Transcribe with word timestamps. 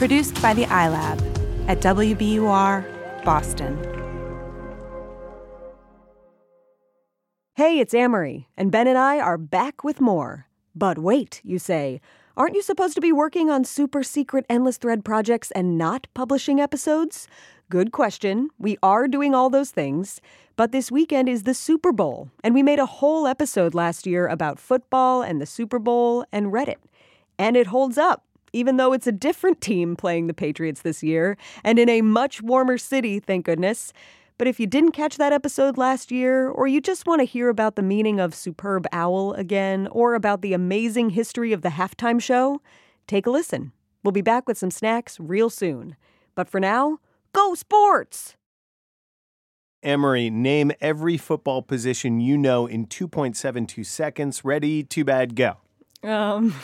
Produced 0.00 0.40
by 0.40 0.54
the 0.54 0.64
iLab 0.64 1.20
at 1.68 1.80
WBUR 1.80 3.22
Boston. 3.22 3.76
Hey, 7.54 7.80
it's 7.80 7.92
Amory, 7.92 8.48
and 8.56 8.72
Ben 8.72 8.86
and 8.86 8.96
I 8.96 9.18
are 9.18 9.36
back 9.36 9.84
with 9.84 10.00
more. 10.00 10.46
But 10.74 10.96
wait, 10.96 11.42
you 11.44 11.58
say, 11.58 12.00
aren't 12.34 12.54
you 12.54 12.62
supposed 12.62 12.94
to 12.94 13.02
be 13.02 13.12
working 13.12 13.50
on 13.50 13.62
super 13.62 14.02
secret 14.02 14.46
endless 14.48 14.78
thread 14.78 15.04
projects 15.04 15.50
and 15.50 15.76
not 15.76 16.06
publishing 16.14 16.60
episodes? 16.60 17.28
Good 17.68 17.92
question. 17.92 18.48
We 18.58 18.78
are 18.82 19.06
doing 19.06 19.34
all 19.34 19.50
those 19.50 19.70
things. 19.70 20.22
But 20.56 20.72
this 20.72 20.90
weekend 20.90 21.28
is 21.28 21.42
the 21.42 21.52
Super 21.52 21.92
Bowl, 21.92 22.30
and 22.42 22.54
we 22.54 22.62
made 22.62 22.78
a 22.78 22.86
whole 22.86 23.26
episode 23.26 23.74
last 23.74 24.06
year 24.06 24.26
about 24.28 24.58
football 24.58 25.20
and 25.20 25.42
the 25.42 25.46
Super 25.46 25.78
Bowl 25.78 26.24
and 26.32 26.46
Reddit. 26.46 26.78
And 27.38 27.54
it 27.54 27.66
holds 27.66 27.98
up, 27.98 28.24
even 28.52 28.76
though 28.76 28.92
it's 28.92 29.06
a 29.06 29.12
different 29.12 29.60
team 29.60 29.96
playing 29.96 30.26
the 30.26 30.34
Patriots 30.34 30.82
this 30.82 31.02
year, 31.02 31.36
and 31.64 31.78
in 31.78 31.88
a 31.88 32.02
much 32.02 32.42
warmer 32.42 32.78
city, 32.78 33.20
thank 33.20 33.46
goodness. 33.46 33.92
But 34.38 34.48
if 34.48 34.58
you 34.58 34.66
didn't 34.66 34.92
catch 34.92 35.18
that 35.18 35.34
episode 35.34 35.76
last 35.76 36.10
year, 36.10 36.48
or 36.48 36.66
you 36.66 36.80
just 36.80 37.06
want 37.06 37.20
to 37.20 37.26
hear 37.26 37.50
about 37.50 37.76
the 37.76 37.82
meaning 37.82 38.18
of 38.18 38.34
superb 38.34 38.86
owl 38.90 39.34
again, 39.34 39.86
or 39.88 40.14
about 40.14 40.40
the 40.40 40.54
amazing 40.54 41.10
history 41.10 41.52
of 41.52 41.60
the 41.60 41.68
halftime 41.68 42.20
show, 42.20 42.62
take 43.06 43.26
a 43.26 43.30
listen. 43.30 43.72
We'll 44.02 44.12
be 44.12 44.22
back 44.22 44.48
with 44.48 44.56
some 44.56 44.70
snacks 44.70 45.20
real 45.20 45.50
soon. 45.50 45.94
But 46.34 46.48
for 46.48 46.58
now, 46.58 47.00
go 47.34 47.54
sports! 47.54 48.36
Amory, 49.82 50.28
name 50.28 50.72
every 50.80 51.16
football 51.16 51.62
position 51.62 52.20
you 52.20 52.36
know 52.36 52.66
in 52.66 52.86
2.72 52.86 53.84
seconds. 53.86 54.44
Ready, 54.44 54.82
too 54.82 55.04
bad, 55.04 55.34
go. 55.34 55.56
Um, 56.02 56.54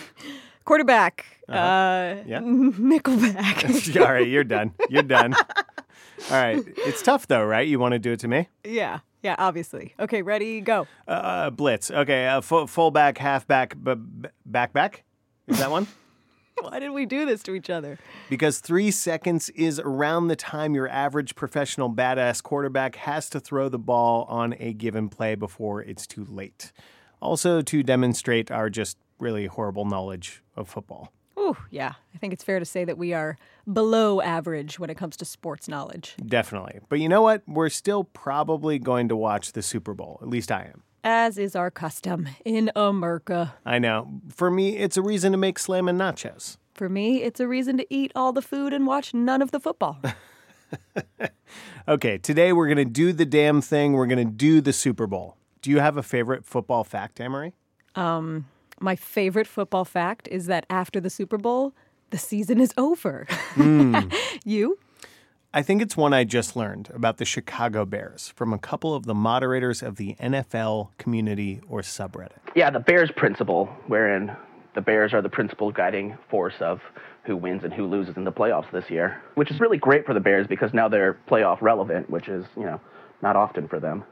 quarterback. 0.66 1.24
Uh-huh. 1.48 1.58
Uh, 1.58 2.22
Yeah. 2.26 2.40
Nickelback. 2.42 3.96
All 4.00 4.12
right, 4.12 4.26
you're 4.28 4.44
done. 4.44 4.72
You're 4.90 5.02
done. 5.02 5.32
All 6.30 6.36
right. 6.42 6.62
It's 6.78 7.00
tough, 7.02 7.26
though, 7.26 7.44
right? 7.44 7.66
You 7.66 7.78
want 7.78 7.92
to 7.92 7.98
do 7.98 8.12
it 8.12 8.20
to 8.20 8.28
me? 8.28 8.48
yeah, 8.64 9.00
yeah, 9.22 9.34
obviously. 9.38 9.94
Okay, 9.98 10.22
ready, 10.22 10.60
go. 10.60 10.86
Uh, 11.08 11.50
blitz. 11.50 11.90
Okay. 11.90 12.26
Uh, 12.28 12.40
fu- 12.40 12.66
fullback, 12.66 13.18
halfback, 13.18 13.76
b- 13.82 13.94
b- 13.94 14.28
back, 14.44 14.72
back. 14.72 15.04
Is 15.48 15.58
that 15.58 15.70
one? 15.70 15.86
Why 16.60 16.78
did 16.78 16.90
we 16.90 17.04
do 17.06 17.26
this 17.26 17.42
to 17.44 17.54
each 17.54 17.68
other? 17.70 17.98
because 18.30 18.60
three 18.60 18.90
seconds 18.90 19.50
is 19.50 19.78
around 19.78 20.28
the 20.28 20.36
time 20.36 20.74
your 20.74 20.88
average 20.88 21.34
professional 21.34 21.90
badass 21.92 22.42
quarterback 22.42 22.96
has 22.96 23.28
to 23.30 23.38
throw 23.40 23.68
the 23.68 23.78
ball 23.78 24.24
on 24.28 24.54
a 24.58 24.72
given 24.72 25.08
play 25.10 25.34
before 25.34 25.82
it's 25.82 26.06
too 26.06 26.24
late. 26.24 26.72
Also, 27.20 27.60
to 27.62 27.82
demonstrate 27.82 28.50
our 28.50 28.70
just 28.70 28.96
really 29.18 29.46
horrible 29.46 29.84
knowledge 29.84 30.42
of 30.56 30.68
football. 30.68 31.12
Ooh, 31.38 31.56
yeah. 31.70 31.92
I 32.14 32.18
think 32.18 32.32
it's 32.32 32.42
fair 32.42 32.58
to 32.58 32.64
say 32.64 32.84
that 32.84 32.96
we 32.98 33.12
are 33.12 33.36
below 33.70 34.20
average 34.20 34.78
when 34.78 34.90
it 34.90 34.96
comes 34.96 35.16
to 35.18 35.24
sports 35.24 35.68
knowledge. 35.68 36.14
Definitely. 36.24 36.80
But 36.88 37.00
you 37.00 37.08
know 37.08 37.22
what? 37.22 37.42
We're 37.46 37.68
still 37.68 38.04
probably 38.04 38.78
going 38.78 39.08
to 39.08 39.16
watch 39.16 39.52
the 39.52 39.62
Super 39.62 39.94
Bowl. 39.94 40.18
At 40.22 40.28
least 40.28 40.50
I 40.50 40.62
am. 40.62 40.82
As 41.04 41.38
is 41.38 41.54
our 41.54 41.70
custom 41.70 42.28
in 42.44 42.70
America. 42.74 43.54
I 43.64 43.78
know. 43.78 44.20
For 44.28 44.50
me, 44.50 44.78
it's 44.78 44.96
a 44.96 45.02
reason 45.02 45.32
to 45.32 45.38
make 45.38 45.58
slam 45.58 45.88
and 45.88 46.00
nachos. 46.00 46.56
For 46.74 46.88
me, 46.88 47.22
it's 47.22 47.38
a 47.38 47.46
reason 47.46 47.76
to 47.76 47.86
eat 47.94 48.12
all 48.16 48.32
the 48.32 48.42
food 48.42 48.72
and 48.72 48.86
watch 48.86 49.14
none 49.14 49.40
of 49.40 49.50
the 49.50 49.60
football. 49.60 50.00
Okay, 51.88 52.18
today 52.18 52.52
we're 52.52 52.66
going 52.66 52.78
to 52.78 52.84
do 52.84 53.12
the 53.12 53.24
damn 53.24 53.60
thing. 53.60 53.92
We're 53.92 54.08
going 54.08 54.26
to 54.26 54.32
do 54.32 54.60
the 54.60 54.72
Super 54.72 55.06
Bowl. 55.06 55.36
Do 55.62 55.70
you 55.70 55.78
have 55.78 55.96
a 55.96 56.02
favorite 56.02 56.44
football 56.44 56.82
fact, 56.82 57.20
Amory? 57.20 57.54
Um, 57.94 58.46
My 58.80 58.96
favorite 58.96 59.46
football 59.46 59.84
fact 59.84 60.28
is 60.30 60.46
that 60.46 60.66
after 60.68 61.00
the 61.00 61.10
Super 61.10 61.38
Bowl, 61.38 61.74
the 62.10 62.18
season 62.18 62.60
is 62.60 62.72
over. 62.76 63.26
Hmm. 63.54 63.96
you? 64.44 64.78
I 65.54 65.62
think 65.62 65.80
it's 65.80 65.96
one 65.96 66.12
I 66.12 66.24
just 66.24 66.54
learned 66.54 66.90
about 66.92 67.16
the 67.16 67.24
Chicago 67.24 67.86
Bears 67.86 68.28
from 68.36 68.52
a 68.52 68.58
couple 68.58 68.94
of 68.94 69.06
the 69.06 69.14
moderators 69.14 69.82
of 69.82 69.96
the 69.96 70.14
NFL 70.20 70.90
community 70.98 71.60
or 71.66 71.80
subreddit. 71.80 72.40
Yeah, 72.54 72.68
the 72.68 72.80
Bears 72.80 73.10
principle, 73.16 73.66
wherein 73.86 74.36
the 74.74 74.82
Bears 74.82 75.14
are 75.14 75.22
the 75.22 75.30
principal 75.30 75.72
guiding 75.72 76.18
force 76.30 76.56
of 76.60 76.80
who 77.24 77.36
wins 77.36 77.64
and 77.64 77.72
who 77.72 77.86
loses 77.86 78.16
in 78.18 78.24
the 78.24 78.32
playoffs 78.32 78.70
this 78.70 78.90
year, 78.90 79.22
which 79.34 79.50
is 79.50 79.58
really 79.58 79.78
great 79.78 80.04
for 80.04 80.12
the 80.12 80.20
Bears 80.20 80.46
because 80.46 80.74
now 80.74 80.88
they're 80.88 81.18
playoff 81.28 81.62
relevant, 81.62 82.10
which 82.10 82.28
is, 82.28 82.44
you 82.54 82.64
know, 82.64 82.78
not 83.22 83.34
often 83.34 83.66
for 83.66 83.80
them. 83.80 84.04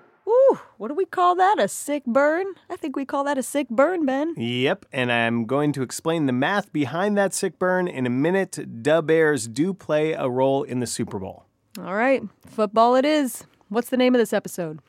Ooh, 0.51 0.59
what 0.77 0.89
do 0.89 0.95
we 0.95 1.05
call 1.05 1.35
that? 1.37 1.59
A 1.59 1.69
sick 1.69 2.05
burn? 2.05 2.47
I 2.69 2.77
think 2.77 2.97
we 2.97 3.05
call 3.05 3.25
that 3.25 3.39
a 3.39 3.43
sick 3.43 3.69
burn, 3.69 4.05
Ben. 4.05 4.35
Yep, 4.37 4.87
and 4.93 5.13
I'm 5.13 5.47
going 5.47 5.73
to 5.73 5.83
explain 5.83 6.27
the 6.27 6.33
math 6.33 6.73
behind 6.73 7.17
that 7.17 7.33
sick 7.33 7.59
burn 7.59 7.89
in 7.89 8.07
a 8.07 8.11
minute. 8.11 8.83
Da 8.83 9.01
Bears 9.01 9.47
do 9.47 9.73
play 9.73 10.13
a 10.13 10.29
role 10.29 10.63
in 10.63 10.81
the 10.81 10.87
Super 10.87 11.19
Bowl. 11.19 11.47
All 11.79 11.95
right, 11.95 12.23
football 12.47 12.97
it 12.97 13.05
is. 13.05 13.45
What's 13.69 13.91
the 13.91 13.97
name 13.97 14.15
of 14.15 14.19
this 14.19 14.33
episode? 14.33 14.81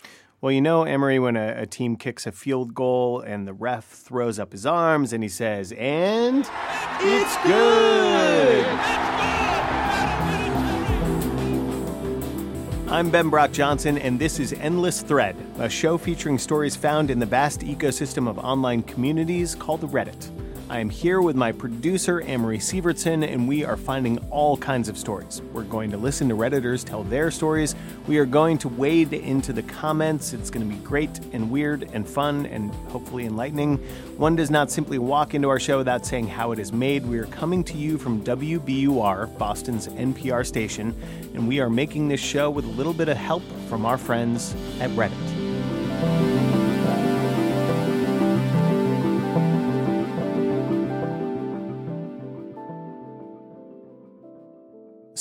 Well, 0.42 0.52
you 0.52 0.62
know, 0.62 0.86
Amory, 0.86 1.18
when 1.18 1.38
a, 1.38 1.62
a 1.62 1.66
team 1.66 1.96
kicks 1.96 2.28
a 2.28 2.32
field 2.32 2.76
goal 2.76 3.22
and 3.22 3.48
the 3.48 3.54
ref 3.54 3.86
throws 3.86 4.38
up 4.38 4.52
his 4.52 4.66
arms 4.66 5.14
and 5.14 5.24
he 5.24 5.30
says, 5.30 5.72
and 5.72 6.48
it's 7.00 7.38
good. 7.44 9.25
I'm 12.96 13.10
Ben 13.10 13.30
Brock 13.30 13.52
Johnson, 13.52 13.98
and 13.98 14.18
this 14.18 14.40
is 14.40 14.54
Endless 14.54 15.02
Thread, 15.02 15.36
a 15.60 15.68
show 15.68 15.98
featuring 15.98 16.38
stories 16.38 16.78
found 16.78 17.12
in 17.12 17.20
the 17.20 17.26
vast 17.26 17.60
ecosystem 17.60 18.26
of 18.26 18.40
online 18.40 18.84
communities 18.84 19.54
called 19.54 19.82
Reddit. 19.92 20.45
I 20.68 20.80
am 20.80 20.90
here 20.90 21.22
with 21.22 21.36
my 21.36 21.52
producer, 21.52 22.22
Amory 22.22 22.58
Sivertson, 22.58 23.24
and 23.24 23.48
we 23.48 23.64
are 23.64 23.78
finding 23.78 24.18
all 24.32 24.58
kinds 24.58 24.90
of 24.90 24.98
stories. 24.98 25.44
We're 25.54 25.64
going 25.64 25.92
to 25.92 25.98
listen 25.98 26.28
to 26.30 26.36
Redditors 26.36 26.84
tell 26.84 27.04
their 27.04 27.30
stories. 27.30 27.76
We 28.08 28.18
are 28.18 28.26
going 28.26 28.58
to 28.60 28.70
wade 28.70 29.14
into 29.14 29.54
the 29.54 29.62
comments. 29.62 30.34
It's 30.34 30.50
going 30.50 30.68
to 30.68 30.76
be 30.76 30.82
great 30.82 31.20
and 31.34 31.52
weird 31.52 31.88
and 31.94 32.08
fun 32.08 32.48
and 32.48 32.74
hopefully 32.90 33.26
enlightening. 33.28 33.78
One 34.18 34.36
does 34.36 34.50
not 34.50 34.72
simply 34.72 34.98
walk 34.98 35.36
into 35.36 35.50
our 35.50 35.60
show 35.60 35.78
without 35.78 36.04
saying 36.04 36.30
how 36.30 36.52
it 36.52 36.58
is 36.58 36.74
made. 36.74 37.06
We 37.06 37.20
are 37.20 37.28
coming 37.28 37.64
to 37.66 37.78
you 37.78 38.00
from 38.00 38.24
WBUR, 38.24 39.38
Boston's 39.38 39.88
NPR 39.90 40.44
station, 40.44 40.96
and 41.36 41.48
we 41.48 41.60
are 41.60 41.70
making 41.70 42.08
this 42.08 42.22
show 42.22 42.50
with 42.50 42.66
a 42.66 42.70
little 42.70 42.94
bit 42.94 43.08
of 43.08 43.18
help 43.18 43.44
from 43.70 43.86
our 43.86 44.00
friends 44.00 44.56
at 44.80 44.90
Reddit. 44.92 46.55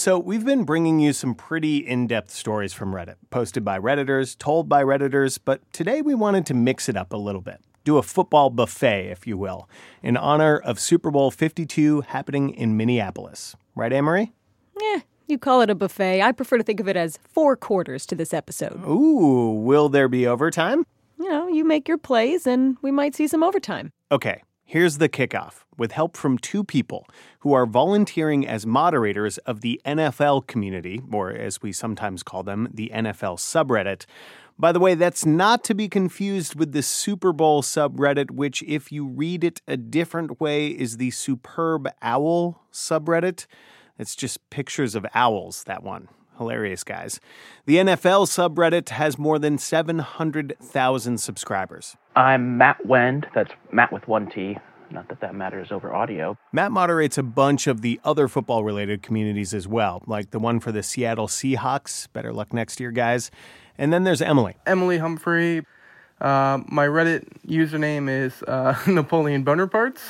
So, 0.04 0.19
we've 0.19 0.44
been 0.44 0.65
bringing 0.65 1.00
you 1.00 1.15
some 1.15 1.34
pretty 1.34 1.78
in 1.78 2.06
depth 2.06 2.31
stories 2.31 2.75
from 2.75 2.92
Reddit, 2.92 3.15
posted 3.31 3.65
by 3.65 3.78
Redditors, 3.78 4.37
told 4.37 4.69
by 4.69 4.84
Redditors, 4.84 5.38
but 5.42 5.62
today 5.72 6.03
we 6.03 6.15
wanted 6.15 6.44
to 6.44 6.53
mix 6.53 6.91
it 6.91 6.97
up 6.98 7.15
a 7.15 7.16
little 7.16 7.41
bit. 7.41 7.62
Do 7.84 7.97
a 7.97 8.03
football 8.03 8.50
buffet, 8.50 9.10
if 9.10 9.26
you 9.26 9.38
will, 9.38 9.66
in 10.03 10.19
honor 10.19 10.59
of 10.59 10.78
Super 10.78 11.10
Bowl 11.10 11.31
52 11.31 12.03
happening 12.03 12.50
in 12.50 12.76
Minneapolis. 12.76 13.56
Right, 13.75 13.94
Amory? 13.94 14.34
Yeah, 14.78 15.00
you 15.26 15.38
call 15.38 15.62
it 15.62 15.70
a 15.70 15.75
buffet. 15.75 16.20
I 16.20 16.32
prefer 16.32 16.59
to 16.59 16.64
think 16.64 16.81
of 16.81 16.88
it 16.88 16.98
as 16.98 17.19
four 17.25 17.56
quarters 17.56 18.04
to 18.04 18.14
this 18.14 18.34
episode. 18.34 18.84
Ooh, 18.87 19.59
will 19.64 19.88
there 19.88 20.09
be 20.09 20.26
overtime? 20.26 20.84
You 21.19 21.31
know, 21.31 21.48
you 21.48 21.64
make 21.64 21.88
your 21.88 21.97
plays 21.97 22.47
and 22.47 22.76
we 22.82 22.91
might 22.91 23.14
see 23.14 23.26
some 23.26 23.43
overtime. 23.43 23.91
Okay, 24.12 24.43
here's 24.64 24.98
the 24.98 25.08
kickoff 25.08 25.64
with 25.76 25.92
help 25.92 26.16
from 26.16 26.38
two 26.38 26.64
people 26.64 27.06
who 27.41 27.52
are 27.52 27.66
volunteering 27.66 28.47
as 28.47 28.66
moderators 28.66 29.38
of 29.38 29.60
the 29.60 29.80
NFL 29.84 30.47
community, 30.47 31.02
or 31.12 31.30
as 31.30 31.62
we 31.62 31.72
sometimes 31.72 32.22
call 32.22 32.42
them, 32.42 32.69
the 32.72 32.91
NFL 32.94 33.38
subreddit. 33.38 34.06
By 34.58 34.70
the 34.70 34.78
way, 34.78 34.94
that's 34.94 35.26
not 35.26 35.64
to 35.64 35.75
be 35.75 35.88
confused 35.88 36.54
with 36.54 36.72
the 36.72 36.82
Super 36.82 37.32
Bowl 37.32 37.60
subreddit, 37.62 38.30
which, 38.30 38.62
if 38.62 38.92
you 38.92 39.06
read 39.06 39.42
it 39.42 39.60
a 39.66 39.76
different 39.76 40.41
way, 40.41 40.69
is 40.69 40.96
the 40.96 41.10
Superb 41.10 41.88
Owl 42.02 42.62
subreddit. 42.72 43.46
It's 43.99 44.14
just 44.14 44.49
pictures 44.50 44.94
of 44.94 45.06
owls, 45.12 45.64
that 45.64 45.82
one. 45.82 46.08
Hilarious, 46.38 46.84
guys. 46.84 47.20
The 47.66 47.76
NFL 47.76 48.26
subreddit 48.26 48.88
has 48.90 49.19
more 49.19 49.38
than 49.38 49.58
700,000 49.58 51.19
subscribers. 51.19 51.96
I'm 52.16 52.58
Matt 52.58 52.84
Wend, 52.86 53.26
that's 53.34 53.52
Matt 53.72 53.92
with 53.92 54.06
one 54.08 54.31
T. 54.31 54.58
Not 54.90 55.08
that 55.08 55.20
that 55.20 55.34
matters 55.34 55.72
over 55.72 55.92
audio. 55.92 56.36
Matt 56.52 56.70
moderates 56.70 57.19
a 57.19 57.22
bunch 57.22 57.66
of 57.66 57.81
the 57.81 58.00
other 58.04 58.28
football 58.28 58.62
related 58.62 59.02
communities 59.02 59.52
as 59.54 59.66
well, 59.66 60.02
like 60.06 60.31
the 60.31 60.38
one 60.38 60.60
for 60.60 60.70
the 60.72 60.82
Seattle 60.82 61.26
Seahawks. 61.26 62.06
Better 62.12 62.32
luck 62.32 62.52
next 62.52 62.78
year, 62.78 62.90
guys. 62.90 63.31
And 63.76 63.92
then 63.92 64.04
there's 64.04 64.22
Emily. 64.22 64.56
Emily 64.66 64.98
Humphrey. 64.98 65.64
Uh, 66.20 66.60
my 66.69 66.86
Reddit 66.86 67.25
username 67.46 68.08
is 68.08 68.42
uh, 68.44 68.78
Napoleon 68.86 69.44
Bonapartes. 69.44 70.00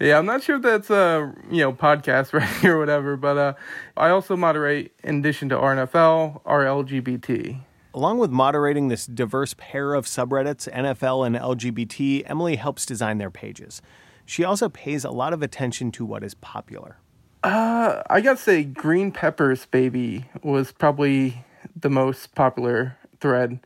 Yeah, 0.00 0.16
I'm 0.16 0.24
not 0.24 0.42
sure 0.42 0.56
if 0.56 0.62
that's 0.62 0.88
a 0.88 1.32
you 1.50 1.58
know 1.58 1.72
podcast 1.74 2.32
right 2.38 2.64
or 2.64 2.78
whatever, 2.78 3.16
but 3.16 3.36
uh, 3.36 3.52
I 3.96 4.08
also 4.08 4.34
moderate 4.34 4.92
in 5.04 5.18
addition 5.18 5.50
to 5.50 5.56
RNFL, 5.56 6.42
RLGBT. 6.42 7.60
Along 7.92 8.18
with 8.18 8.30
moderating 8.30 8.88
this 8.88 9.04
diverse 9.04 9.54
pair 9.58 9.94
of 9.94 10.06
subreddits, 10.06 10.72
NFL 10.72 11.26
and 11.26 11.36
LGBT, 11.36 12.22
Emily 12.24 12.56
helps 12.56 12.86
design 12.86 13.18
their 13.18 13.30
pages. 13.30 13.82
She 14.24 14.42
also 14.44 14.68
pays 14.68 15.04
a 15.04 15.10
lot 15.10 15.32
of 15.32 15.42
attention 15.42 15.90
to 15.92 16.04
what 16.06 16.22
is 16.22 16.34
popular. 16.34 16.96
Uh, 17.42 18.02
I 18.08 18.20
gotta 18.22 18.38
say, 18.38 18.64
Green 18.64 19.12
Peppers 19.12 19.66
Baby 19.66 20.26
was 20.42 20.72
probably 20.72 21.44
the 21.78 21.90
most 21.90 22.34
popular 22.34 22.96
thread. 23.20 23.60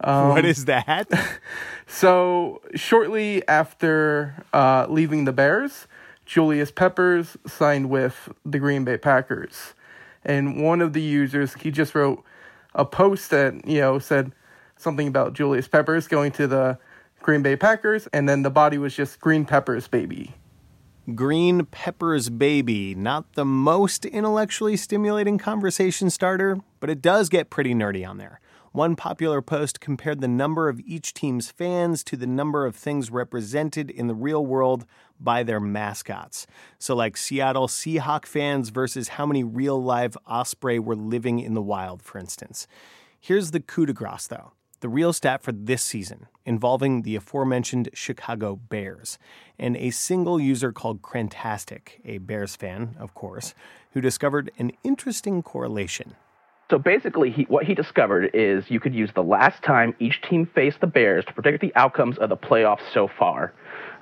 Um, 0.00 0.28
what 0.28 0.44
is 0.44 0.66
that? 0.66 1.08
so, 1.86 2.60
shortly 2.74 3.46
after 3.48 4.44
uh, 4.52 4.86
leaving 4.88 5.24
the 5.24 5.32
Bears, 5.32 5.86
Julius 6.26 6.70
Peppers 6.70 7.36
signed 7.46 7.88
with 7.90 8.28
the 8.44 8.58
Green 8.58 8.84
Bay 8.84 8.98
Packers. 8.98 9.74
And 10.24 10.62
one 10.62 10.80
of 10.80 10.92
the 10.92 11.00
users, 11.00 11.54
he 11.54 11.70
just 11.70 11.94
wrote 11.94 12.22
a 12.74 12.84
post 12.84 13.30
that, 13.30 13.66
you 13.66 13.80
know, 13.80 13.98
said 13.98 14.32
something 14.76 15.08
about 15.08 15.32
Julius 15.32 15.68
Peppers 15.68 16.06
going 16.06 16.32
to 16.32 16.46
the 16.46 16.78
Green 17.20 17.42
Bay 17.42 17.56
Packers, 17.56 18.06
and 18.12 18.28
then 18.28 18.42
the 18.42 18.50
body 18.50 18.78
was 18.78 18.94
just 18.94 19.20
Green 19.20 19.44
Peppers 19.44 19.88
Baby. 19.88 20.34
Green 21.14 21.64
Peppers 21.64 22.28
Baby, 22.28 22.94
not 22.94 23.32
the 23.32 23.44
most 23.44 24.04
intellectually 24.04 24.76
stimulating 24.76 25.38
conversation 25.38 26.10
starter, 26.10 26.58
but 26.80 26.90
it 26.90 27.00
does 27.00 27.28
get 27.28 27.50
pretty 27.50 27.74
nerdy 27.74 28.06
on 28.06 28.18
there. 28.18 28.40
One 28.72 28.96
popular 28.96 29.40
post 29.40 29.80
compared 29.80 30.20
the 30.20 30.28
number 30.28 30.68
of 30.68 30.80
each 30.80 31.14
team's 31.14 31.50
fans 31.50 32.04
to 32.04 32.16
the 32.16 32.26
number 32.26 32.66
of 32.66 32.76
things 32.76 33.10
represented 33.10 33.90
in 33.90 34.06
the 34.06 34.14
real 34.14 34.44
world 34.44 34.84
by 35.18 35.42
their 35.42 35.60
mascots. 35.60 36.46
So, 36.78 36.94
like 36.94 37.16
Seattle 37.16 37.66
Seahawk 37.66 38.26
fans 38.26 38.68
versus 38.68 39.08
how 39.08 39.26
many 39.26 39.42
real 39.42 39.82
live 39.82 40.16
osprey 40.26 40.78
were 40.78 40.96
living 40.96 41.40
in 41.40 41.54
the 41.54 41.62
wild, 41.62 42.02
for 42.02 42.18
instance. 42.18 42.66
Here's 43.18 43.50
the 43.50 43.60
coup 43.60 43.86
de 43.86 43.92
grace, 43.92 44.26
though 44.26 44.52
the 44.80 44.88
real 44.88 45.12
stat 45.12 45.42
for 45.42 45.50
this 45.50 45.82
season, 45.82 46.28
involving 46.44 47.02
the 47.02 47.16
aforementioned 47.16 47.88
Chicago 47.94 48.54
Bears, 48.56 49.18
and 49.58 49.76
a 49.76 49.90
single 49.90 50.38
user 50.38 50.72
called 50.72 51.02
Crantastic, 51.02 52.00
a 52.04 52.18
Bears 52.18 52.54
fan, 52.54 52.94
of 52.98 53.12
course, 53.14 53.54
who 53.92 54.00
discovered 54.00 54.52
an 54.58 54.70
interesting 54.84 55.42
correlation. 55.42 56.14
So 56.70 56.78
basically, 56.78 57.30
he, 57.30 57.44
what 57.44 57.64
he 57.64 57.74
discovered 57.74 58.30
is 58.34 58.70
you 58.70 58.78
could 58.78 58.94
use 58.94 59.10
the 59.14 59.22
last 59.22 59.62
time 59.62 59.94
each 60.00 60.20
team 60.20 60.46
faced 60.54 60.80
the 60.80 60.86
Bears 60.86 61.24
to 61.24 61.32
predict 61.32 61.62
the 61.62 61.72
outcomes 61.74 62.18
of 62.18 62.28
the 62.28 62.36
playoffs 62.36 62.82
so 62.92 63.08
far. 63.18 63.54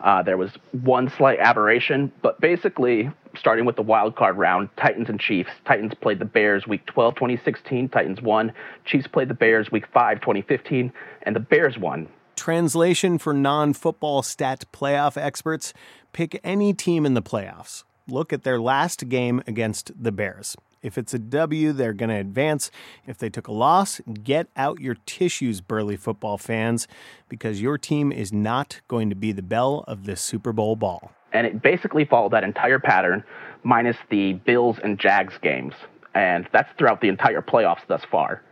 Uh, 0.03 0.23
there 0.23 0.37
was 0.37 0.51
one 0.83 1.09
slight 1.17 1.39
aberration, 1.39 2.13
but 2.23 2.41
basically, 2.41 3.09
starting 3.39 3.65
with 3.65 3.77
the 3.77 3.83
wild 3.83 4.17
card 4.17 4.37
round, 4.37 4.69
Titans 4.77 5.09
and 5.09 5.21
Chiefs. 5.21 5.51
Titans 5.65 5.93
played 6.01 6.19
the 6.19 6.25
Bears 6.25 6.67
week 6.67 6.85
12, 6.87 7.15
2016. 7.15 7.89
Titans 7.89 8.21
won. 8.21 8.53
Chiefs 8.85 9.07
played 9.07 9.29
the 9.29 9.35
Bears 9.35 9.71
week 9.71 9.85
5, 9.95 10.21
2015, 10.21 10.93
and 11.23 11.37
the 11.37 11.41
Bears 11.41 11.79
won. 11.79 12.09
Translation 12.35 13.19
for 13.19 13.33
non 13.33 13.75
football 13.75 14.23
stat 14.23 14.65
playoff 14.73 15.17
experts 15.17 15.73
pick 16.13 16.41
any 16.43 16.75
team 16.75 17.07
in 17.07 17.15
the 17.15 17.23
playoffs. 17.23 17.85
Look 18.09 18.33
at 18.33 18.43
their 18.43 18.61
last 18.61 19.09
game 19.09 19.43
against 19.47 19.93
the 20.01 20.13
Bears. 20.13 20.57
If 20.87 20.97
it's 20.97 21.13
a 21.13 21.19
W, 21.19 21.73
they're 21.73 21.93
going 21.93 22.11
to 22.11 22.15
advance. 22.15 22.71
If 23.09 23.19
they 23.19 23.29
took 23.29 23.49
a 23.49 23.53
loss, 23.53 24.01
get 24.23 24.47
out 24.57 24.81
your 24.81 24.95
tissues, 25.05 25.61
burly 25.61 25.97
football 25.97 26.39
fans, 26.39 26.87
because 27.29 27.61
your 27.61 27.77
team 27.77 28.13
is 28.13 28.33
not 28.33 28.81
going 28.87 29.11
to 29.11 29.17
be 29.17 29.33
the 29.33 29.43
belle 29.43 29.83
of 29.89 30.05
this 30.05 30.21
Super 30.21 30.53
Bowl 30.53 30.77
ball. 30.77 31.11
And 31.33 31.45
it 31.45 31.61
basically 31.61 32.05
followed 32.05 32.33
that 32.35 32.45
entire 32.45 32.79
pattern, 32.79 33.25
minus 33.65 33.97
the 34.11 34.35
Bills 34.35 34.77
and 34.85 34.97
Jags 34.97 35.35
games. 35.43 35.75
And 36.15 36.49
that's 36.53 36.71
throughout 36.79 37.01
the 37.01 37.09
entire 37.09 37.43
playoffs 37.43 37.85
thus 37.89 38.03
far. 38.09 38.45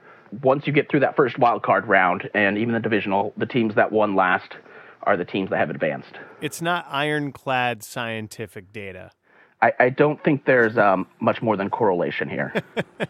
Once 0.43 0.67
you 0.67 0.73
get 0.73 0.91
through 0.91 1.01
that 1.01 1.15
first 1.15 1.39
wild 1.39 1.63
card 1.63 1.87
round, 1.87 2.29
and 2.35 2.59
even 2.59 2.75
the 2.75 2.81
divisional, 2.81 3.33
the 3.37 3.47
teams 3.47 3.77
that 3.77 3.93
won 3.93 4.17
last 4.17 4.57
are 5.05 5.17
the 5.17 5.25
teams 5.25 5.51
that 5.51 5.59
have 5.59 5.71
advanced. 5.71 6.19
It's 6.41 6.61
not 6.61 6.85
ironclad 6.91 7.85
scientific 7.85 8.73
data. 8.73 9.13
I, 9.65 9.73
I 9.81 9.89
don't 9.89 10.23
think 10.23 10.45
there's 10.45 10.77
um, 10.77 11.07
much 11.21 11.41
more 11.41 11.57
than 11.57 11.71
correlation 11.71 12.29
here. 12.29 12.53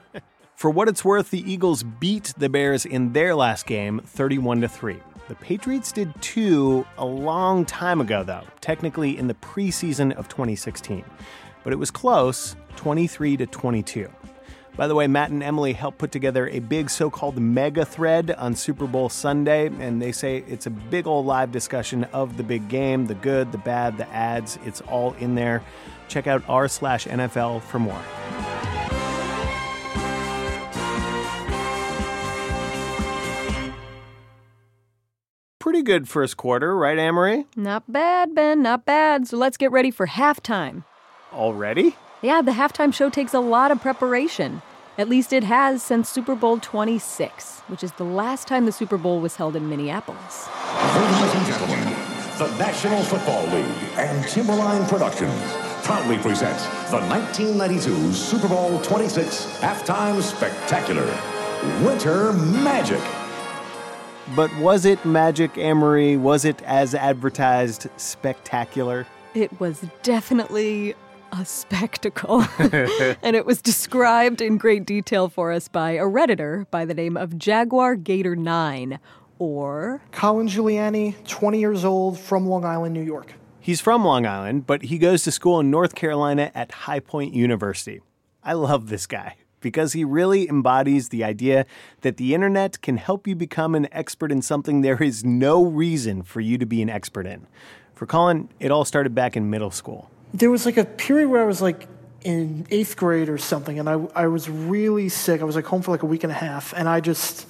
For 0.55 0.71
what 0.71 0.87
it's 0.87 1.05
worth, 1.05 1.31
the 1.31 1.41
Eagles 1.53 1.83
beat 1.83 2.33
the 2.39 2.49
Bears 2.49 2.87
in 2.87 3.12
their 3.12 3.35
last 3.35 3.67
game 3.67 4.01
31 4.05 4.61
to 4.61 4.69
3. 4.69 4.97
The 5.27 5.35
Patriots 5.35 5.91
did 5.91 6.15
too 6.23 6.87
a 6.97 7.05
long 7.05 7.65
time 7.65 8.01
ago, 8.01 8.23
though, 8.23 8.45
technically 8.61 9.19
in 9.19 9.27
the 9.27 9.35
preseason 9.35 10.15
of 10.15 10.29
2016. 10.29 11.05
But 11.65 11.73
it 11.73 11.77
was 11.77 11.91
close 11.91 12.55
23 12.77 13.37
to 13.39 13.47
22. 13.47 14.09
By 14.76 14.88
the 14.88 14.94
way, 14.97 15.06
Matt 15.06 15.31
and 15.31 15.43
Emily 15.43 15.73
helped 15.73 15.99
put 15.99 16.11
together 16.11 16.49
a 16.49 16.59
big 16.59 16.91
so 16.91 17.09
called 17.09 17.38
mega 17.38 17.85
thread 17.85 18.32
on 18.32 18.56
Super 18.56 18.88
Bowl 18.88 19.09
Sunday, 19.09 19.67
and 19.67 20.03
they 20.03 20.11
say 20.11 20.44
it's 20.49 20.67
a 20.67 20.71
big 20.71 21.06
old 21.06 21.26
live 21.26 21.53
discussion 21.53 22.05
of 22.12 22.37
the 22.37 22.43
big 22.43 22.69
game 22.69 23.06
the 23.06 23.15
good, 23.15 23.53
the 23.53 23.59
bad, 23.59 23.97
the 23.99 24.09
ads. 24.09 24.59
It's 24.65 24.81
all 24.82 25.12
in 25.15 25.37
there. 25.37 25.62
Check 26.09 26.26
out 26.26 26.43
r 26.49 26.67
slash 26.67 27.06
NFL 27.06 27.62
for 27.62 27.79
more. 27.79 28.03
Pretty 35.61 35.82
good 35.82 36.09
first 36.09 36.37
quarter, 36.37 36.77
right, 36.77 36.99
Amory? 36.99 37.47
Not 37.56 37.91
bad, 37.91 38.35
Ben, 38.35 38.61
not 38.61 38.85
bad. 38.85 39.29
So 39.29 39.37
let's 39.37 39.56
get 39.56 39.70
ready 39.70 39.91
for 39.91 40.06
halftime. 40.06 40.85
Already? 41.32 41.97
Yeah, 42.25 42.41
the 42.41 42.53
halftime 42.53 42.94
show 42.94 43.11
takes 43.11 43.35
a 43.35 43.38
lot 43.38 43.71
of 43.71 43.82
preparation. 43.82 44.62
At 44.97 45.11
least 45.11 45.31
it 45.31 45.44
has 45.44 45.82
since 45.82 46.09
Super 46.09 46.35
Bowl 46.35 46.59
26, 46.59 47.61
which 47.69 47.85
is 47.85 47.93
the 47.93 48.05
last 48.05 48.49
time 48.49 48.65
the 48.65 48.73
Super 48.73 48.97
Bowl 48.97 49.21
was 49.21 49.37
held 49.37 49.55
in 49.56 49.69
Minneapolis. 49.69 50.49
Ladies 50.97 51.35
and 51.35 51.47
gentlemen, 51.47 51.85
the 52.38 52.49
National 52.56 53.03
Football 53.03 53.44
League 53.49 53.67
and 53.99 54.26
Timberline 54.26 54.87
Productions 54.87 55.38
proudly 55.82 56.17
presents 56.17 56.65
the 56.91 57.00
1992 57.00 58.15
Super 58.15 58.49
Bowl 58.49 58.81
26 58.81 59.59
Halftime 59.59 60.23
Spectacular 60.23 61.05
Winter 61.85 62.32
Magic. 62.32 63.03
But 64.35 64.50
was 64.56 64.87
it 64.87 65.05
magic, 65.05 65.59
Amory? 65.59 66.17
Was 66.17 66.47
it, 66.47 66.62
as 66.62 66.94
advertised, 66.94 67.88
spectacular? 67.99 69.06
It 69.35 69.61
was 69.61 69.85
definitely 70.03 70.94
a 71.39 71.45
spectacle. 71.45 72.45
and 72.59 73.37
it 73.37 73.47
was 73.47 73.61
described 73.61 74.41
in 74.41 74.57
great 74.57 74.87
detail 74.87 75.29
for 75.29 75.53
us 75.53 75.69
by 75.69 75.93
a 75.93 76.05
Redditor 76.05 76.71
by 76.71 76.85
the 76.85 76.95
name 76.95 77.17
of 77.17 77.39
Jaguar 77.39 77.97
Gator 77.97 78.37
9, 78.37 78.99
or 79.39 80.03
Colin 80.13 80.49
Giuliani, 80.49 81.15
20 81.27 81.59
years 81.59 81.85
old, 81.85 82.19
from 82.19 82.47
Long 82.47 82.65
Island, 82.65 82.95
New 82.95 83.03
York. 83.03 83.35
He's 83.61 83.81
from 83.81 84.05
Long 84.05 84.27
Island, 84.27 84.67
but 84.67 84.83
he 84.83 84.99
goes 84.99 85.23
to 85.25 85.33
school 85.33 85.59
in 85.61 85.71
North 85.71 85.95
Carolina 85.95 86.51
at 86.55 86.71
High 86.73 87.01
Point 87.01 87.35
University. 87.35 88.01
I 88.43 88.53
love 88.53 88.89
this 88.89 89.06
guy 89.06 89.37
because 89.61 89.94
he 89.94 90.05
really 90.05 90.49
embodies 90.49 91.08
the 91.08 91.25
idea 91.25 91.65
that 92.03 92.19
the 92.19 92.35
internet 92.35 92.81
can 92.82 92.99
help 92.99 93.27
you 93.27 93.35
become 93.35 93.75
an 93.75 93.89
expert 93.91 94.31
in 94.31 94.43
something 94.43 94.82
there 94.82 95.03
is 95.03 95.25
no 95.25 95.65
reason 95.65 96.23
for 96.23 96.41
you 96.41 96.58
to 96.58 96.67
be 96.67 96.82
an 96.82 96.91
expert 96.91 97.27
in. 97.27 97.47
For 97.94 98.06
Colin, 98.06 98.51
it 98.61 98.70
all 98.70 98.85
started 98.85 99.15
back 99.15 99.37
in 99.37 99.49
middle 99.49 99.70
school. 99.70 100.11
There 100.34 100.50
was 100.50 100.67
like 100.67 100.76
a 100.76 100.84
period 100.84 101.29
where 101.29 101.43
I 101.43 101.46
was 101.46 101.62
like 101.62 101.88
in 102.22 102.67
eighth 102.70 102.96
grade 102.96 103.29
or 103.29 103.38
something, 103.38 103.79
and 103.79 103.88
I, 103.88 103.94
I 104.14 104.26
was 104.26 104.50
really 104.50 105.08
sick. 105.08 105.41
I 105.41 105.44
was 105.44 105.56
like 105.56 105.64
home 105.64 105.81
for 105.81 105.93
like 105.93 106.03
a 106.03 106.06
week 106.06 106.24
and 106.24 106.31
a 106.32 106.34
half, 106.34 106.74
and 106.76 106.88
I 106.88 107.00
just 107.00 107.46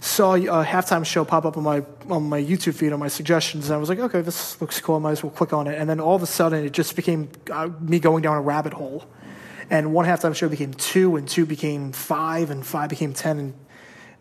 saw 0.00 0.34
a 0.34 0.64
halftime 0.64 1.04
show 1.04 1.24
pop 1.24 1.44
up 1.44 1.56
on 1.56 1.64
my 1.64 1.84
on 2.08 2.28
my 2.28 2.40
YouTube 2.40 2.74
feed 2.74 2.92
on 2.92 3.00
my 3.00 3.08
suggestions, 3.08 3.70
and 3.70 3.74
I 3.74 3.78
was 3.78 3.88
like, 3.88 3.98
okay, 3.98 4.20
this 4.20 4.60
looks 4.60 4.80
cool. 4.80 4.96
I 4.96 4.98
might 4.98 5.12
as 5.12 5.22
well 5.22 5.32
click 5.32 5.52
on 5.52 5.66
it. 5.66 5.78
And 5.78 5.88
then 5.88 6.00
all 6.00 6.14
of 6.14 6.22
a 6.22 6.26
sudden, 6.26 6.64
it 6.64 6.72
just 6.72 6.94
became 6.94 7.30
uh, 7.50 7.70
me 7.80 7.98
going 7.98 8.22
down 8.22 8.36
a 8.36 8.42
rabbit 8.42 8.74
hole. 8.74 9.04
And 9.70 9.92
one 9.92 10.06
halftime 10.06 10.34
show 10.34 10.48
became 10.48 10.74
two, 10.74 11.16
and 11.16 11.26
two 11.26 11.46
became 11.46 11.92
five, 11.92 12.50
and 12.50 12.64
five 12.64 12.90
became 12.90 13.14
ten, 13.14 13.38
and 13.38 13.54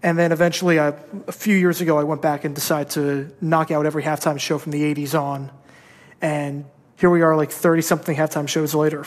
and 0.04 0.18
then 0.18 0.32
eventually, 0.32 0.80
I, 0.80 0.94
a 1.28 1.32
few 1.32 1.56
years 1.56 1.82
ago, 1.82 1.98
I 1.98 2.04
went 2.04 2.22
back 2.22 2.46
and 2.46 2.54
decided 2.54 2.92
to 2.92 3.36
knock 3.42 3.72
out 3.72 3.86
every 3.88 4.04
halftime 4.04 4.40
show 4.40 4.58
from 4.60 4.72
the 4.72 4.94
'80s 4.94 5.20
on, 5.20 5.52
and 6.22 6.66
here 6.98 7.10
we 7.10 7.22
are, 7.22 7.36
like 7.36 7.52
thirty 7.52 7.82
something 7.82 8.18
halftime 8.18 8.48
shows 8.48 8.74
later. 8.74 9.06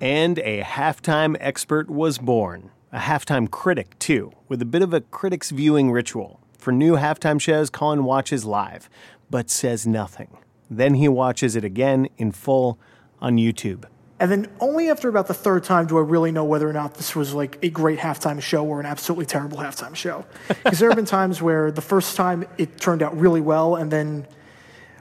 And 0.00 0.38
a 0.38 0.62
halftime 0.62 1.36
expert 1.40 1.90
was 1.90 2.18
born. 2.18 2.70
A 2.92 2.98
halftime 2.98 3.50
critic, 3.50 3.98
too, 3.98 4.32
with 4.48 4.62
a 4.62 4.64
bit 4.64 4.80
of 4.80 4.94
a 4.94 5.00
critic's 5.00 5.50
viewing 5.50 5.90
ritual. 5.90 6.40
For 6.56 6.72
new 6.72 6.96
halftime 6.96 7.40
shows, 7.40 7.68
Colin 7.68 8.04
watches 8.04 8.44
live, 8.44 8.88
but 9.28 9.50
says 9.50 9.86
nothing. 9.86 10.38
Then 10.70 10.94
he 10.94 11.08
watches 11.08 11.56
it 11.56 11.64
again 11.64 12.08
in 12.16 12.32
full 12.32 12.78
on 13.20 13.36
YouTube. 13.36 13.84
And 14.20 14.30
then 14.30 14.48
only 14.60 14.88
after 14.88 15.08
about 15.08 15.26
the 15.26 15.34
third 15.34 15.64
time 15.64 15.86
do 15.86 15.98
I 15.98 16.02
really 16.02 16.32
know 16.32 16.44
whether 16.44 16.68
or 16.68 16.72
not 16.72 16.94
this 16.94 17.14
was 17.14 17.34
like 17.34 17.58
a 17.62 17.70
great 17.70 17.98
halftime 17.98 18.40
show 18.40 18.64
or 18.64 18.80
an 18.80 18.86
absolutely 18.86 19.26
terrible 19.26 19.58
halftime 19.58 19.94
show. 19.94 20.24
Because 20.48 20.78
there 20.78 20.88
have 20.88 20.96
been 20.96 21.04
times 21.04 21.40
where 21.40 21.70
the 21.70 21.82
first 21.82 22.16
time 22.16 22.44
it 22.58 22.78
turned 22.78 23.02
out 23.02 23.16
really 23.18 23.40
well, 23.40 23.76
and 23.76 23.90
then 23.90 24.26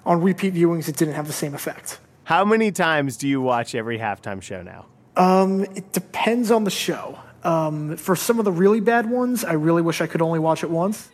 on 0.05 0.21
repeat 0.21 0.53
viewings 0.53 0.87
it 0.87 0.95
didn't 0.95 1.15
have 1.15 1.27
the 1.27 1.33
same 1.33 1.53
effect. 1.53 1.99
How 2.27 2.43
many 2.43 2.73
times 2.73 3.15
do 3.15 3.25
you 3.25 3.39
watch 3.39 3.73
every 3.73 3.99
halftime 3.99 4.41
show 4.41 4.61
now? 4.61 4.87
Um, 5.15 5.61
it 5.63 5.93
depends 5.93 6.51
on 6.51 6.65
the 6.65 6.69
show. 6.69 7.17
Um, 7.45 7.95
for 7.95 8.17
some 8.17 8.37
of 8.37 8.43
the 8.43 8.51
really 8.51 8.81
bad 8.81 9.09
ones, 9.09 9.45
I 9.45 9.53
really 9.53 9.81
wish 9.81 10.01
I 10.01 10.07
could 10.07 10.21
only 10.21 10.37
watch 10.37 10.61
it 10.61 10.69
once. 10.69 11.07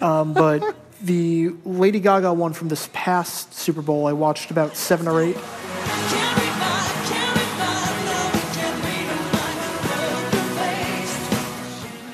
Um, 0.00 0.32
but 0.32 0.74
the 1.02 1.50
Lady 1.66 2.00
Gaga 2.00 2.32
one 2.32 2.54
from 2.54 2.68
this 2.68 2.88
past 2.94 3.52
Super 3.52 3.82
Bowl, 3.82 4.06
I 4.06 4.14
watched 4.14 4.50
about 4.50 4.74
seven 4.74 5.06
or 5.06 5.20
eight. 5.20 5.36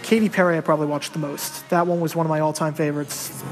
Katy 0.03 0.29
Perry, 0.29 0.59
I 0.59 0.61
probably 0.61 0.89
watched 0.89 1.13
the 1.13 1.21
most. 1.21 1.69
That 1.69 1.87
one 1.87 2.01
was 2.01 2.17
one 2.17 2.27
of 2.27 2.31
my 2.31 2.41
all 2.41 2.53
time 2.53 2.75
favorites. 2.75 3.45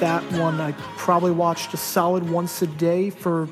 That 0.00 0.22
one 0.32 0.60
I 0.62 0.72
probably 0.96 1.30
watched 1.30 1.74
a 1.74 1.76
solid 1.76 2.28
once 2.30 2.62
a 2.62 2.66
day 2.66 3.10
for 3.10 3.48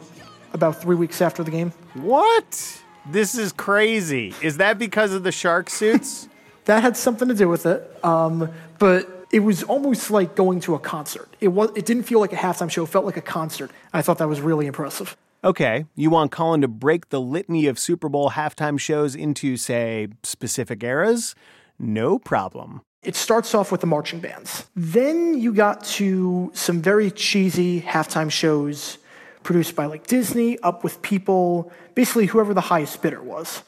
about 0.54 0.80
three 0.80 0.96
weeks 0.96 1.20
after 1.20 1.44
the 1.44 1.50
game. 1.50 1.72
What? 1.92 2.82
This 3.10 3.36
is 3.36 3.52
crazy. 3.52 4.34
Is 4.40 4.56
that 4.56 4.78
because 4.78 5.12
of 5.12 5.24
the 5.24 5.30
shark 5.30 5.68
suits? 5.68 6.26
that 6.64 6.82
had 6.82 6.96
something 6.96 7.28
to 7.28 7.34
do 7.34 7.50
with 7.50 7.66
it. 7.66 8.02
Um, 8.02 8.50
but 8.78 9.26
it 9.30 9.40
was 9.40 9.62
almost 9.62 10.10
like 10.10 10.36
going 10.36 10.60
to 10.60 10.74
a 10.74 10.78
concert. 10.78 11.28
It 11.40 11.48
was. 11.48 11.70
It 11.76 11.84
didn't 11.84 12.04
feel 12.04 12.18
like 12.18 12.32
a 12.32 12.36
halftime 12.36 12.70
show. 12.70 12.84
It 12.84 12.88
felt 12.88 13.04
like 13.04 13.18
a 13.18 13.22
concert. 13.22 13.70
I 13.92 14.00
thought 14.00 14.16
that 14.16 14.28
was 14.28 14.40
really 14.40 14.66
impressive. 14.66 15.18
Okay, 15.44 15.84
you 15.94 16.08
want 16.08 16.32
Colin 16.32 16.62
to 16.62 16.68
break 16.68 17.10
the 17.10 17.20
litany 17.20 17.66
of 17.66 17.78
Super 17.78 18.08
Bowl 18.08 18.30
halftime 18.30 18.80
shows 18.80 19.14
into, 19.14 19.56
say, 19.58 20.08
specific 20.22 20.82
eras? 20.82 21.34
No 21.78 22.18
problem. 22.18 22.80
It 23.02 23.14
starts 23.14 23.54
off 23.54 23.70
with 23.70 23.80
the 23.80 23.86
marching 23.86 24.20
bands. 24.20 24.66
Then 24.74 25.38
you 25.38 25.54
got 25.54 25.84
to 25.84 26.50
some 26.54 26.82
very 26.82 27.10
cheesy 27.10 27.80
halftime 27.80 28.30
shows 28.30 28.98
produced 29.44 29.76
by 29.76 29.86
like 29.86 30.06
Disney, 30.06 30.58
up 30.60 30.82
with 30.82 31.00
people, 31.00 31.72
basically 31.94 32.26
whoever 32.26 32.52
the 32.52 32.60
highest 32.60 33.00
bidder 33.00 33.22
was. 33.22 33.62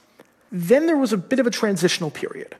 Then 0.50 0.86
there 0.86 0.96
was 0.96 1.12
a 1.12 1.16
bit 1.16 1.38
of 1.38 1.46
a 1.46 1.50
transitional 1.50 2.10
period. 2.10 2.56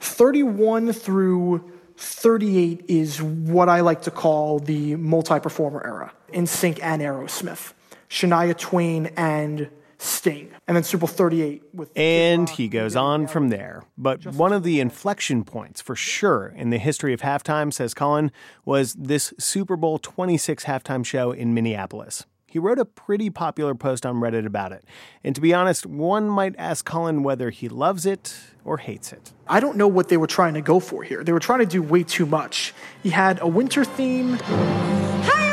31 0.00 0.92
through 0.92 1.70
38 1.96 2.86
is 2.88 3.22
what 3.22 3.68
I 3.68 3.80
like 3.80 4.02
to 4.02 4.10
call 4.10 4.58
the 4.58 4.96
multi 4.96 5.38
performer 5.38 5.84
era 5.84 6.12
NSYNC 6.32 6.82
and 6.82 7.00
Aerosmith, 7.00 7.72
Shania 8.10 8.56
Twain 8.56 9.06
and 9.16 9.68
Sting, 9.98 10.50
and 10.66 10.76
then 10.76 10.84
Super 10.84 11.06
Bowl 11.06 11.14
38 11.14 11.62
with. 11.72 11.90
And 11.96 12.48
he 12.48 12.68
goes 12.68 12.96
on 12.96 13.26
from 13.26 13.48
there. 13.48 13.84
But 13.96 14.26
one 14.26 14.52
of 14.52 14.62
the 14.62 14.80
inflection 14.80 15.44
points 15.44 15.80
for 15.80 15.96
sure 15.96 16.52
in 16.56 16.70
the 16.70 16.78
history 16.78 17.12
of 17.12 17.20
halftime, 17.20 17.72
says 17.72 17.94
Colin, 17.94 18.32
was 18.64 18.94
this 18.94 19.32
Super 19.38 19.76
Bowl 19.76 19.98
26 19.98 20.64
halftime 20.64 21.04
show 21.04 21.32
in 21.32 21.54
Minneapolis. 21.54 22.24
He 22.46 22.60
wrote 22.60 22.78
a 22.78 22.84
pretty 22.84 23.30
popular 23.30 23.74
post 23.74 24.06
on 24.06 24.20
Reddit 24.20 24.46
about 24.46 24.70
it. 24.70 24.84
And 25.24 25.34
to 25.34 25.40
be 25.40 25.52
honest, 25.52 25.86
one 25.86 26.28
might 26.28 26.54
ask 26.56 26.84
Colin 26.84 27.24
whether 27.24 27.50
he 27.50 27.68
loves 27.68 28.06
it 28.06 28.36
or 28.64 28.78
hates 28.78 29.12
it. 29.12 29.32
I 29.48 29.58
don't 29.58 29.76
know 29.76 29.88
what 29.88 30.08
they 30.08 30.16
were 30.16 30.28
trying 30.28 30.54
to 30.54 30.60
go 30.60 30.78
for 30.78 31.02
here. 31.02 31.24
They 31.24 31.32
were 31.32 31.40
trying 31.40 31.58
to 31.58 31.66
do 31.66 31.82
way 31.82 32.04
too 32.04 32.26
much. 32.26 32.72
He 33.02 33.10
had 33.10 33.40
a 33.42 33.48
winter 33.48 33.84
theme. 33.84 34.38
Hi, 34.40 35.43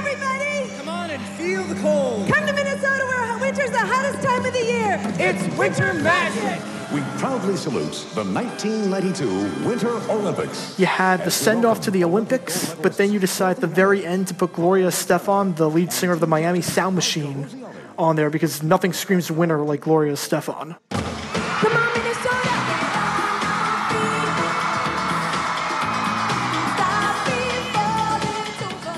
winter's 4.21 4.43
time 4.43 4.45
of 4.45 4.53
the 4.53 4.65
year. 4.65 4.99
It's 5.19 5.57
winter 5.57 5.93
magic. 5.93 6.63
We 6.93 7.01
proudly 7.19 7.55
salute 7.55 7.93
the 8.13 8.23
1992 8.23 9.67
Winter 9.67 9.89
Olympics. 10.11 10.77
You 10.77 10.85
had 10.85 11.23
the 11.23 11.31
send 11.31 11.63
off 11.63 11.81
to 11.81 11.91
the 11.91 12.03
Olympics, 12.03 12.73
but 12.75 12.97
then 12.97 13.13
you 13.13 13.19
decide 13.19 13.51
at 13.51 13.61
the 13.61 13.67
very 13.67 14.05
end 14.05 14.27
to 14.27 14.33
put 14.33 14.53
Gloria 14.53 14.87
Estefan, 14.87 15.55
the 15.55 15.69
lead 15.69 15.93
singer 15.93 16.13
of 16.13 16.19
the 16.19 16.27
Miami 16.27 16.61
Sound 16.61 16.95
Machine, 16.95 17.47
on 17.97 18.15
there 18.15 18.29
because 18.29 18.61
nothing 18.61 18.91
screams 18.93 19.31
winter 19.31 19.61
like 19.61 19.81
Gloria 19.81 20.13
Estefan. 20.13 20.75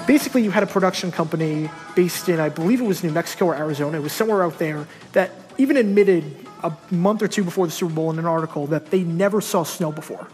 Basically, 0.06 0.44
you 0.44 0.52
had 0.52 0.64
a 0.64 0.68
production 0.68 1.12
company 1.12 1.70
based 1.96 2.28
in, 2.28 2.40
I 2.40 2.50
believe 2.50 2.82
it 2.82 2.86
was 2.86 3.04
New 3.04 3.12
Mexico 3.12 3.46
or 3.46 3.56
Arizona, 3.56 3.98
it 3.98 4.02
was 4.02 4.12
somewhere 4.12 4.44
out 4.44 4.60
there, 4.60 4.86
that 5.14 5.32
even 5.58 5.78
admitted 5.78 6.24
a 6.62 6.76
month 6.92 7.22
or 7.22 7.28
two 7.28 7.44
before 7.44 7.66
the 7.66 7.72
Super 7.72 7.94
Bowl 7.94 8.12
in 8.12 8.20
an 8.20 8.26
article 8.26 8.68
that 8.68 8.92
they 8.92 9.04
never 9.04 9.40
saw 9.40 9.64
snow 9.64 9.92
before. 9.92 10.28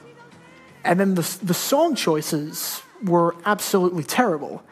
And 0.83 0.99
then 0.99 1.13
the, 1.13 1.37
the 1.43 1.53
song 1.53 1.93
choices 1.95 2.81
were 3.03 3.35
absolutely 3.45 4.03
terrible. 4.03 4.63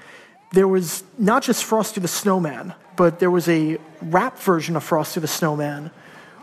There 0.53 0.67
was 0.67 1.03
not 1.17 1.43
just 1.43 1.63
Frosty 1.63 2.01
the 2.01 2.07
Snowman, 2.07 2.73
but 2.95 3.19
there 3.19 3.31
was 3.31 3.47
a 3.47 3.77
rap 4.01 4.39
version 4.39 4.75
of 4.75 4.83
Frosty 4.83 5.19
the 5.19 5.27
Snowman. 5.27 5.91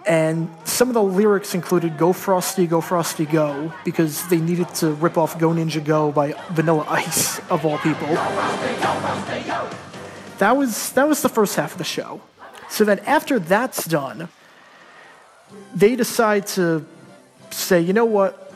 And 0.06 0.50
some 0.64 0.88
of 0.88 0.94
the 0.94 1.02
lyrics 1.02 1.54
included 1.54 1.96
Go 1.96 2.12
Frosty, 2.12 2.66
Go 2.66 2.80
Frosty, 2.80 3.24
Go, 3.24 3.72
because 3.84 4.26
they 4.28 4.38
needed 4.38 4.68
to 4.76 4.92
rip 4.92 5.16
off 5.16 5.38
Go 5.38 5.50
Ninja 5.50 5.82
Go 5.82 6.12
by 6.12 6.34
Vanilla 6.50 6.84
Ice, 6.88 7.38
of 7.50 7.64
all 7.64 7.78
people. 7.78 8.08
That 10.38 10.56
was, 10.56 10.92
that 10.92 11.08
was 11.08 11.22
the 11.22 11.28
first 11.28 11.56
half 11.56 11.72
of 11.72 11.78
the 11.78 11.84
show. 11.84 12.20
So 12.68 12.84
then 12.84 12.98
after 13.00 13.38
that's 13.38 13.84
done, 13.84 14.28
they 15.74 15.96
decide 15.96 16.46
to 16.48 16.84
say, 17.50 17.80
you 17.80 17.92
know 17.92 18.04
what? 18.04 18.52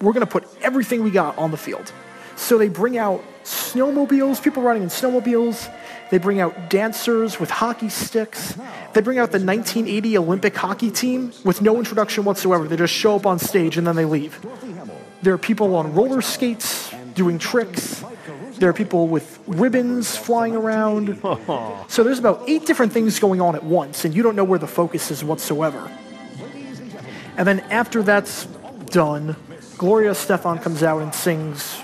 We're 0.00 0.12
going 0.12 0.26
to 0.26 0.30
put 0.30 0.46
everything 0.60 1.02
we 1.02 1.10
got 1.10 1.36
on 1.38 1.50
the 1.50 1.56
field. 1.56 1.92
So 2.36 2.58
they 2.58 2.68
bring 2.68 2.98
out 2.98 3.24
snowmobiles, 3.44 4.42
people 4.42 4.62
riding 4.62 4.82
in 4.82 4.88
snowmobiles. 4.88 5.72
They 6.10 6.18
bring 6.18 6.40
out 6.40 6.70
dancers 6.70 7.38
with 7.38 7.50
hockey 7.50 7.88
sticks. 7.88 8.56
They 8.92 9.00
bring 9.00 9.18
out 9.18 9.30
the 9.32 9.38
1980 9.38 10.18
Olympic 10.18 10.56
hockey 10.56 10.90
team 10.90 11.32
with 11.44 11.62
no 11.62 11.78
introduction 11.78 12.24
whatsoever. 12.24 12.66
They 12.66 12.76
just 12.76 12.92
show 12.92 13.16
up 13.16 13.26
on 13.26 13.38
stage 13.38 13.76
and 13.76 13.86
then 13.86 13.96
they 13.96 14.04
leave. 14.04 14.44
There 15.22 15.34
are 15.34 15.38
people 15.38 15.74
on 15.76 15.94
roller 15.94 16.20
skates 16.20 16.92
doing 17.14 17.38
tricks. 17.38 18.04
There 18.58 18.68
are 18.68 18.74
people 18.74 19.08
with 19.08 19.40
ribbons 19.46 20.16
flying 20.16 20.54
around. 20.54 21.18
So 21.88 22.04
there's 22.04 22.18
about 22.18 22.48
eight 22.48 22.66
different 22.66 22.92
things 22.92 23.18
going 23.18 23.40
on 23.40 23.54
at 23.54 23.64
once, 23.64 24.04
and 24.04 24.14
you 24.14 24.22
don't 24.22 24.36
know 24.36 24.44
where 24.44 24.58
the 24.58 24.66
focus 24.66 25.10
is 25.10 25.24
whatsoever. 25.24 25.90
And 27.36 27.48
then 27.48 27.60
after 27.70 28.02
that's 28.02 28.46
done, 28.86 29.36
Gloria 29.76 30.12
Estefan 30.12 30.62
comes 30.62 30.82
out 30.82 31.02
and 31.02 31.14
sings 31.14 31.80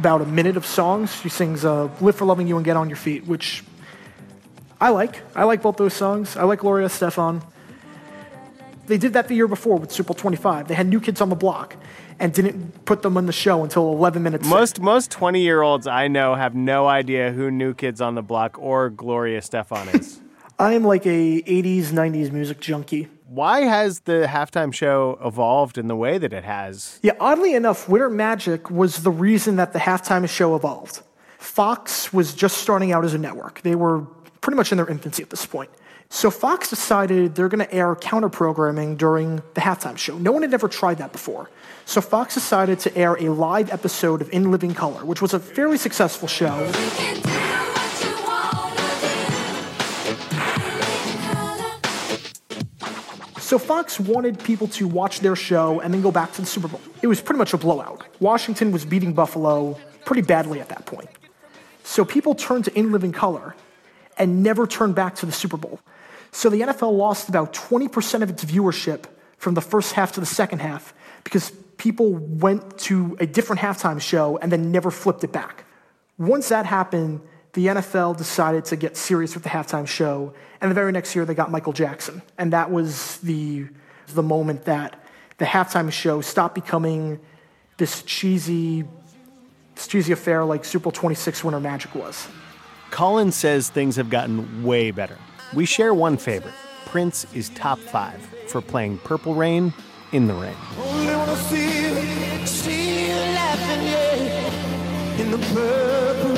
about 0.00 0.22
a 0.22 0.24
minute 0.24 0.56
of 0.56 0.64
songs. 0.64 1.14
She 1.14 1.28
sings 1.28 1.62
uh, 1.62 1.90
Live 2.00 2.16
for 2.16 2.24
Loving 2.24 2.46
You 2.48 2.56
and 2.56 2.64
Get 2.64 2.74
on 2.74 2.88
Your 2.88 2.96
Feet, 2.96 3.26
which 3.26 3.62
I 4.80 4.88
like. 4.88 5.20
I 5.36 5.44
like 5.44 5.60
both 5.60 5.76
those 5.76 5.92
songs. 5.92 6.38
I 6.38 6.44
like 6.44 6.60
Gloria 6.60 6.88
Estefan. 6.88 7.42
They 8.86 8.96
did 8.96 9.12
that 9.12 9.28
the 9.28 9.34
year 9.34 9.46
before 9.46 9.76
with 9.78 9.92
Super 9.92 10.08
Bowl 10.08 10.14
25. 10.14 10.68
They 10.68 10.74
had 10.74 10.88
New 10.88 11.00
Kids 11.00 11.20
on 11.20 11.28
the 11.28 11.36
Block 11.36 11.76
and 12.18 12.32
didn't 12.32 12.86
put 12.86 13.02
them 13.02 13.18
on 13.18 13.26
the 13.26 13.32
show 13.32 13.62
until 13.62 13.92
11 13.92 14.22
minutes 14.22 14.48
Most 14.48 14.78
in. 14.78 14.84
most 14.84 15.10
20 15.10 15.42
year 15.42 15.60
olds 15.60 15.86
I 15.86 16.08
know 16.08 16.34
have 16.34 16.54
no 16.54 16.88
idea 16.88 17.30
who 17.30 17.50
New 17.50 17.74
Kids 17.74 18.00
on 18.00 18.14
the 18.14 18.22
Block 18.22 18.58
or 18.58 18.88
Gloria 18.88 19.38
Estefan 19.38 20.00
is. 20.00 20.18
I 20.58 20.72
am 20.72 20.82
like 20.84 21.04
a 21.04 21.42
80s, 21.42 21.88
90s 21.88 22.32
music 22.32 22.58
junkie. 22.60 23.08
Why 23.30 23.60
has 23.60 24.00
the 24.00 24.26
halftime 24.28 24.74
show 24.74 25.16
evolved 25.24 25.78
in 25.78 25.86
the 25.86 25.94
way 25.94 26.18
that 26.18 26.32
it 26.32 26.42
has? 26.42 26.98
Yeah, 27.00 27.12
oddly 27.20 27.54
enough, 27.54 27.88
Winter 27.88 28.10
Magic 28.10 28.72
was 28.72 29.04
the 29.04 29.10
reason 29.12 29.54
that 29.54 29.72
the 29.72 29.78
halftime 29.78 30.28
show 30.28 30.56
evolved. 30.56 31.02
Fox 31.38 32.12
was 32.12 32.34
just 32.34 32.58
starting 32.58 32.90
out 32.90 33.04
as 33.04 33.14
a 33.14 33.18
network. 33.18 33.60
They 33.62 33.76
were 33.76 34.00
pretty 34.40 34.56
much 34.56 34.72
in 34.72 34.78
their 34.78 34.88
infancy 34.88 35.22
at 35.22 35.30
this 35.30 35.46
point. 35.46 35.70
So 36.08 36.28
Fox 36.28 36.70
decided 36.70 37.36
they're 37.36 37.48
going 37.48 37.64
to 37.64 37.72
air 37.72 37.94
counter 37.94 38.28
programming 38.28 38.96
during 38.96 39.36
the 39.54 39.60
halftime 39.60 39.96
show. 39.96 40.18
No 40.18 40.32
one 40.32 40.42
had 40.42 40.52
ever 40.52 40.66
tried 40.66 40.98
that 40.98 41.12
before. 41.12 41.50
So 41.84 42.00
Fox 42.00 42.34
decided 42.34 42.80
to 42.80 42.96
air 42.96 43.14
a 43.14 43.28
live 43.28 43.70
episode 43.70 44.22
of 44.22 44.32
In 44.32 44.50
Living 44.50 44.74
Color, 44.74 45.04
which 45.04 45.22
was 45.22 45.34
a 45.34 45.38
fairly 45.38 45.78
successful 45.78 46.26
show. 46.26 46.68
So 53.50 53.58
Fox 53.58 53.98
wanted 53.98 54.38
people 54.38 54.68
to 54.68 54.86
watch 54.86 55.18
their 55.18 55.34
show 55.34 55.80
and 55.80 55.92
then 55.92 56.02
go 56.02 56.12
back 56.12 56.32
to 56.34 56.40
the 56.40 56.46
Super 56.46 56.68
Bowl. 56.68 56.80
It 57.02 57.08
was 57.08 57.20
pretty 57.20 57.38
much 57.38 57.52
a 57.52 57.56
blowout. 57.56 58.06
Washington 58.20 58.70
was 58.70 58.84
beating 58.84 59.12
Buffalo 59.12 59.76
pretty 60.04 60.22
badly 60.22 60.60
at 60.60 60.68
that 60.68 60.86
point. 60.86 61.08
So 61.82 62.04
people 62.04 62.36
turned 62.36 62.66
to 62.66 62.78
In 62.78 62.92
Living 62.92 63.10
Color 63.10 63.56
and 64.16 64.44
never 64.44 64.68
turned 64.68 64.94
back 64.94 65.16
to 65.16 65.26
the 65.26 65.32
Super 65.32 65.56
Bowl. 65.56 65.80
So 66.30 66.48
the 66.48 66.60
NFL 66.60 66.96
lost 66.96 67.28
about 67.28 67.52
20% 67.52 68.22
of 68.22 68.30
its 68.30 68.44
viewership 68.44 69.06
from 69.36 69.54
the 69.54 69.60
first 69.60 69.94
half 69.94 70.12
to 70.12 70.20
the 70.20 70.26
second 70.26 70.60
half 70.60 70.94
because 71.24 71.50
people 71.76 72.14
went 72.14 72.78
to 72.78 73.16
a 73.18 73.26
different 73.26 73.62
halftime 73.62 74.00
show 74.00 74.38
and 74.38 74.52
then 74.52 74.70
never 74.70 74.92
flipped 74.92 75.24
it 75.24 75.32
back. 75.32 75.64
Once 76.18 76.50
that 76.50 76.66
happened, 76.66 77.20
the 77.52 77.66
NFL 77.66 78.16
decided 78.16 78.64
to 78.66 78.76
get 78.76 78.96
serious 78.96 79.34
with 79.34 79.42
the 79.42 79.48
halftime 79.48 79.86
show, 79.86 80.32
and 80.60 80.70
the 80.70 80.74
very 80.74 80.92
next 80.92 81.14
year 81.14 81.24
they 81.24 81.34
got 81.34 81.50
Michael 81.50 81.72
Jackson. 81.72 82.22
And 82.38 82.52
that 82.52 82.70
was 82.70 83.18
the, 83.18 83.66
the 84.08 84.22
moment 84.22 84.64
that 84.64 85.02
the 85.38 85.44
halftime 85.44 85.90
show 85.90 86.20
stopped 86.20 86.54
becoming 86.54 87.18
this 87.76 88.02
cheesy, 88.02 88.84
this 89.74 89.86
cheesy 89.86 90.12
affair 90.12 90.44
like 90.44 90.64
Super 90.64 90.84
Bowl 90.84 90.92
26 90.92 91.42
Winter 91.42 91.60
Magic 91.60 91.94
was. 91.94 92.28
Colin 92.90 93.32
says 93.32 93.70
things 93.70 93.96
have 93.96 94.10
gotten 94.10 94.62
way 94.62 94.90
better. 94.90 95.16
We 95.54 95.64
share 95.64 95.94
one 95.94 96.16
favorite. 96.16 96.54
Prince 96.86 97.26
is 97.34 97.48
top 97.50 97.78
five 97.78 98.20
for 98.48 98.60
playing 98.60 98.98
Purple 98.98 99.34
Rain 99.34 99.72
in 100.12 100.26
the 100.26 100.34
rain. 100.34 100.56
Only 100.78 101.14
wanna 101.14 101.36
see 101.36 101.82
you, 101.82 102.46
see 102.46 103.08
you 103.08 103.14
laughing, 103.14 103.86
yeah. 103.86 105.22
In 105.22 105.30
the 105.30 105.38
purple 105.38 106.24
rain, 106.24 106.29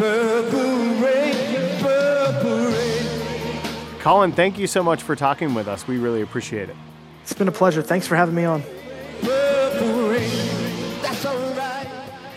purple 0.00 0.78
rain, 1.04 1.78
purple 1.82 2.64
rain. 2.68 3.98
Colin, 4.00 4.32
thank 4.32 4.58
you 4.58 4.66
so 4.66 4.82
much 4.82 5.02
for 5.02 5.14
talking 5.14 5.52
with 5.52 5.68
us. 5.68 5.86
We 5.86 5.98
really 5.98 6.22
appreciate 6.22 6.70
it. 6.70 6.76
It's 7.20 7.34
been 7.34 7.48
a 7.48 7.52
pleasure. 7.52 7.82
Thanks 7.82 8.06
for 8.06 8.16
having 8.16 8.34
me 8.34 8.44
on. 8.44 8.62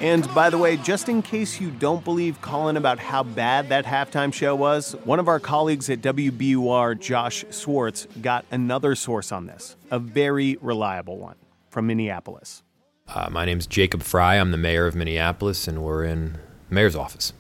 And 0.02 0.32
by 0.36 0.50
the 0.50 0.58
way, 0.58 0.76
just 0.76 1.08
in 1.08 1.22
case 1.22 1.62
you 1.62 1.72
don't 1.72 2.04
believe 2.04 2.42
Colin 2.42 2.76
about 2.76 3.00
how 3.00 3.24
bad 3.24 3.70
that 3.70 3.86
halftime 3.86 4.34
show 4.34 4.54
was, 4.54 4.92
one 5.06 5.18
of 5.20 5.30
our 5.30 5.40
colleagues 5.40 5.90
at 5.90 6.02
WBUR, 6.02 7.00
Josh 7.00 7.46
Swartz, 7.50 8.10
got 8.22 8.44
another 8.52 8.94
source 8.96 9.32
on 9.32 9.46
this, 9.46 9.78
a 9.90 10.00
very 10.00 10.58
reliable 10.60 11.18
one 11.18 11.38
from 11.70 11.88
Minneapolis. 11.88 12.62
Uh, 13.08 13.30
my 13.32 13.46
name's 13.46 13.66
Jacob 13.66 14.04
Fry. 14.04 14.36
I'm 14.36 14.52
the 14.52 14.58
mayor 14.58 14.86
of 14.86 14.96
Minneapolis, 14.96 15.70
and 15.70 15.82
we're 15.82 16.04
in 16.04 16.38
mayor's 16.70 16.98
office. 16.98 17.32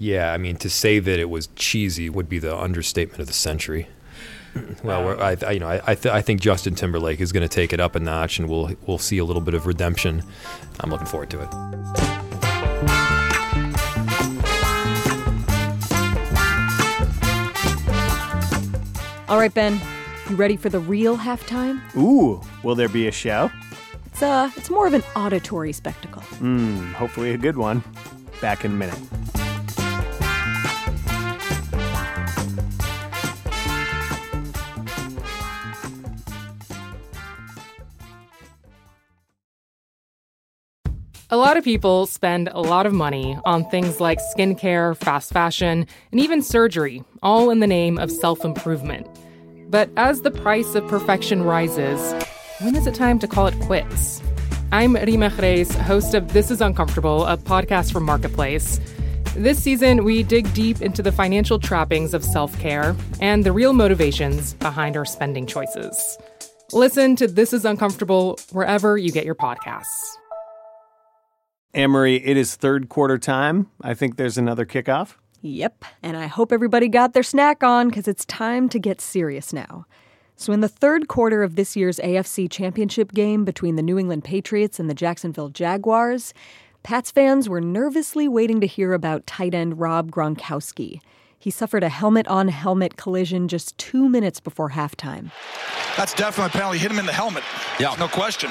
Yeah, 0.00 0.32
I 0.32 0.38
mean, 0.38 0.56
to 0.56 0.70
say 0.70 0.98
that 0.98 1.18
it 1.18 1.28
was 1.28 1.48
cheesy 1.56 2.08
would 2.08 2.26
be 2.26 2.38
the 2.38 2.56
understatement 2.56 3.20
of 3.20 3.26
the 3.26 3.32
century. 3.34 3.86
Well, 4.82 5.04
we're, 5.04 5.16
I, 5.22 5.36
I, 5.46 5.50
you 5.52 5.60
know, 5.60 5.68
I, 5.68 5.80
I, 5.86 5.94
th- 5.94 6.12
I 6.12 6.22
think 6.22 6.40
Justin 6.40 6.74
Timberlake 6.74 7.20
is 7.20 7.30
going 7.30 7.46
to 7.46 7.54
take 7.54 7.72
it 7.72 7.78
up 7.78 7.94
a 7.94 8.00
notch, 8.00 8.40
and 8.40 8.48
we'll 8.48 8.72
we'll 8.86 8.98
see 8.98 9.18
a 9.18 9.24
little 9.24 9.42
bit 9.42 9.54
of 9.54 9.66
redemption. 9.66 10.24
I'm 10.80 10.90
looking 10.90 11.06
forward 11.06 11.30
to 11.30 11.42
it. 11.42 12.60
All 19.28 19.38
right, 19.38 19.54
Ben, 19.54 19.80
you 20.28 20.34
ready 20.34 20.56
for 20.56 20.68
the 20.70 20.80
real 20.80 21.16
halftime? 21.16 21.80
Ooh, 21.96 22.40
will 22.64 22.74
there 22.74 22.88
be 22.88 23.06
a 23.06 23.12
show? 23.12 23.48
It's 24.06 24.22
uh, 24.22 24.50
it's 24.56 24.70
more 24.70 24.88
of 24.88 24.94
an 24.94 25.04
auditory 25.14 25.72
spectacle. 25.72 26.22
Hmm, 26.22 26.92
hopefully 26.94 27.30
a 27.32 27.38
good 27.38 27.56
one. 27.56 27.84
Back 28.40 28.64
in 28.64 28.72
a 28.72 28.74
minute. 28.74 28.98
A 41.32 41.36
lot 41.36 41.56
of 41.56 41.62
people 41.62 42.06
spend 42.06 42.48
a 42.50 42.60
lot 42.60 42.86
of 42.86 42.92
money 42.92 43.38
on 43.44 43.64
things 43.70 44.00
like 44.00 44.18
skincare, 44.18 44.96
fast 44.96 45.32
fashion, 45.32 45.86
and 46.10 46.20
even 46.20 46.42
surgery, 46.42 47.04
all 47.22 47.50
in 47.50 47.60
the 47.60 47.68
name 47.68 47.98
of 47.98 48.10
self 48.10 48.44
improvement. 48.44 49.06
But 49.70 49.90
as 49.96 50.22
the 50.22 50.32
price 50.32 50.74
of 50.74 50.88
perfection 50.88 51.44
rises, 51.44 52.20
when 52.60 52.74
is 52.74 52.84
it 52.88 52.96
time 52.96 53.20
to 53.20 53.28
call 53.28 53.46
it 53.46 53.54
quits? 53.60 54.20
I'm 54.72 54.94
Reema 54.94 55.30
Khrais, 55.30 55.72
host 55.72 56.14
of 56.14 56.32
This 56.32 56.50
Is 56.50 56.60
Uncomfortable, 56.60 57.24
a 57.24 57.36
podcast 57.36 57.92
from 57.92 58.02
Marketplace. 58.02 58.80
This 59.36 59.62
season, 59.62 60.02
we 60.02 60.24
dig 60.24 60.52
deep 60.52 60.82
into 60.82 61.00
the 61.00 61.12
financial 61.12 61.60
trappings 61.60 62.12
of 62.12 62.24
self 62.24 62.58
care 62.58 62.96
and 63.20 63.44
the 63.44 63.52
real 63.52 63.72
motivations 63.72 64.54
behind 64.54 64.96
our 64.96 65.04
spending 65.04 65.46
choices. 65.46 66.18
Listen 66.72 67.14
to 67.14 67.28
This 67.28 67.52
Is 67.52 67.64
Uncomfortable 67.64 68.36
wherever 68.50 68.98
you 68.98 69.12
get 69.12 69.24
your 69.24 69.36
podcasts. 69.36 70.16
Amory, 71.74 72.16
it 72.16 72.36
is 72.36 72.56
third 72.56 72.88
quarter 72.88 73.18
time. 73.18 73.70
I 73.80 73.94
think 73.94 74.16
there's 74.16 74.38
another 74.38 74.66
kickoff. 74.66 75.14
Yep, 75.42 75.84
and 76.02 76.16
I 76.16 76.26
hope 76.26 76.52
everybody 76.52 76.88
got 76.88 77.14
their 77.14 77.22
snack 77.22 77.62
on 77.62 77.88
because 77.88 78.08
it's 78.08 78.24
time 78.26 78.68
to 78.70 78.78
get 78.78 79.00
serious 79.00 79.52
now. 79.52 79.86
So, 80.36 80.52
in 80.52 80.60
the 80.60 80.68
third 80.68 81.08
quarter 81.08 81.42
of 81.42 81.54
this 81.54 81.76
year's 81.76 81.98
AFC 81.98 82.50
Championship 82.50 83.12
game 83.12 83.44
between 83.44 83.76
the 83.76 83.82
New 83.82 83.98
England 83.98 84.24
Patriots 84.24 84.80
and 84.80 84.90
the 84.90 84.94
Jacksonville 84.94 85.48
Jaguars, 85.50 86.34
Pats 86.82 87.10
fans 87.10 87.48
were 87.48 87.60
nervously 87.60 88.26
waiting 88.26 88.60
to 88.60 88.66
hear 88.66 88.94
about 88.94 89.26
tight 89.26 89.54
end 89.54 89.78
Rob 89.78 90.10
Gronkowski. 90.10 91.00
He 91.38 91.50
suffered 91.50 91.82
a 91.82 91.88
helmet 91.88 92.26
on 92.28 92.48
helmet 92.48 92.96
collision 92.96 93.48
just 93.48 93.76
two 93.78 94.08
minutes 94.08 94.40
before 94.40 94.70
halftime. 94.70 95.30
That's 95.96 96.14
definitely 96.14 96.48
a 96.48 96.50
penalty. 96.50 96.78
Hit 96.78 96.90
him 96.90 96.98
in 96.98 97.06
the 97.06 97.12
helmet. 97.12 97.44
Yeah. 97.78 97.94
No 97.98 98.08
question. 98.08 98.50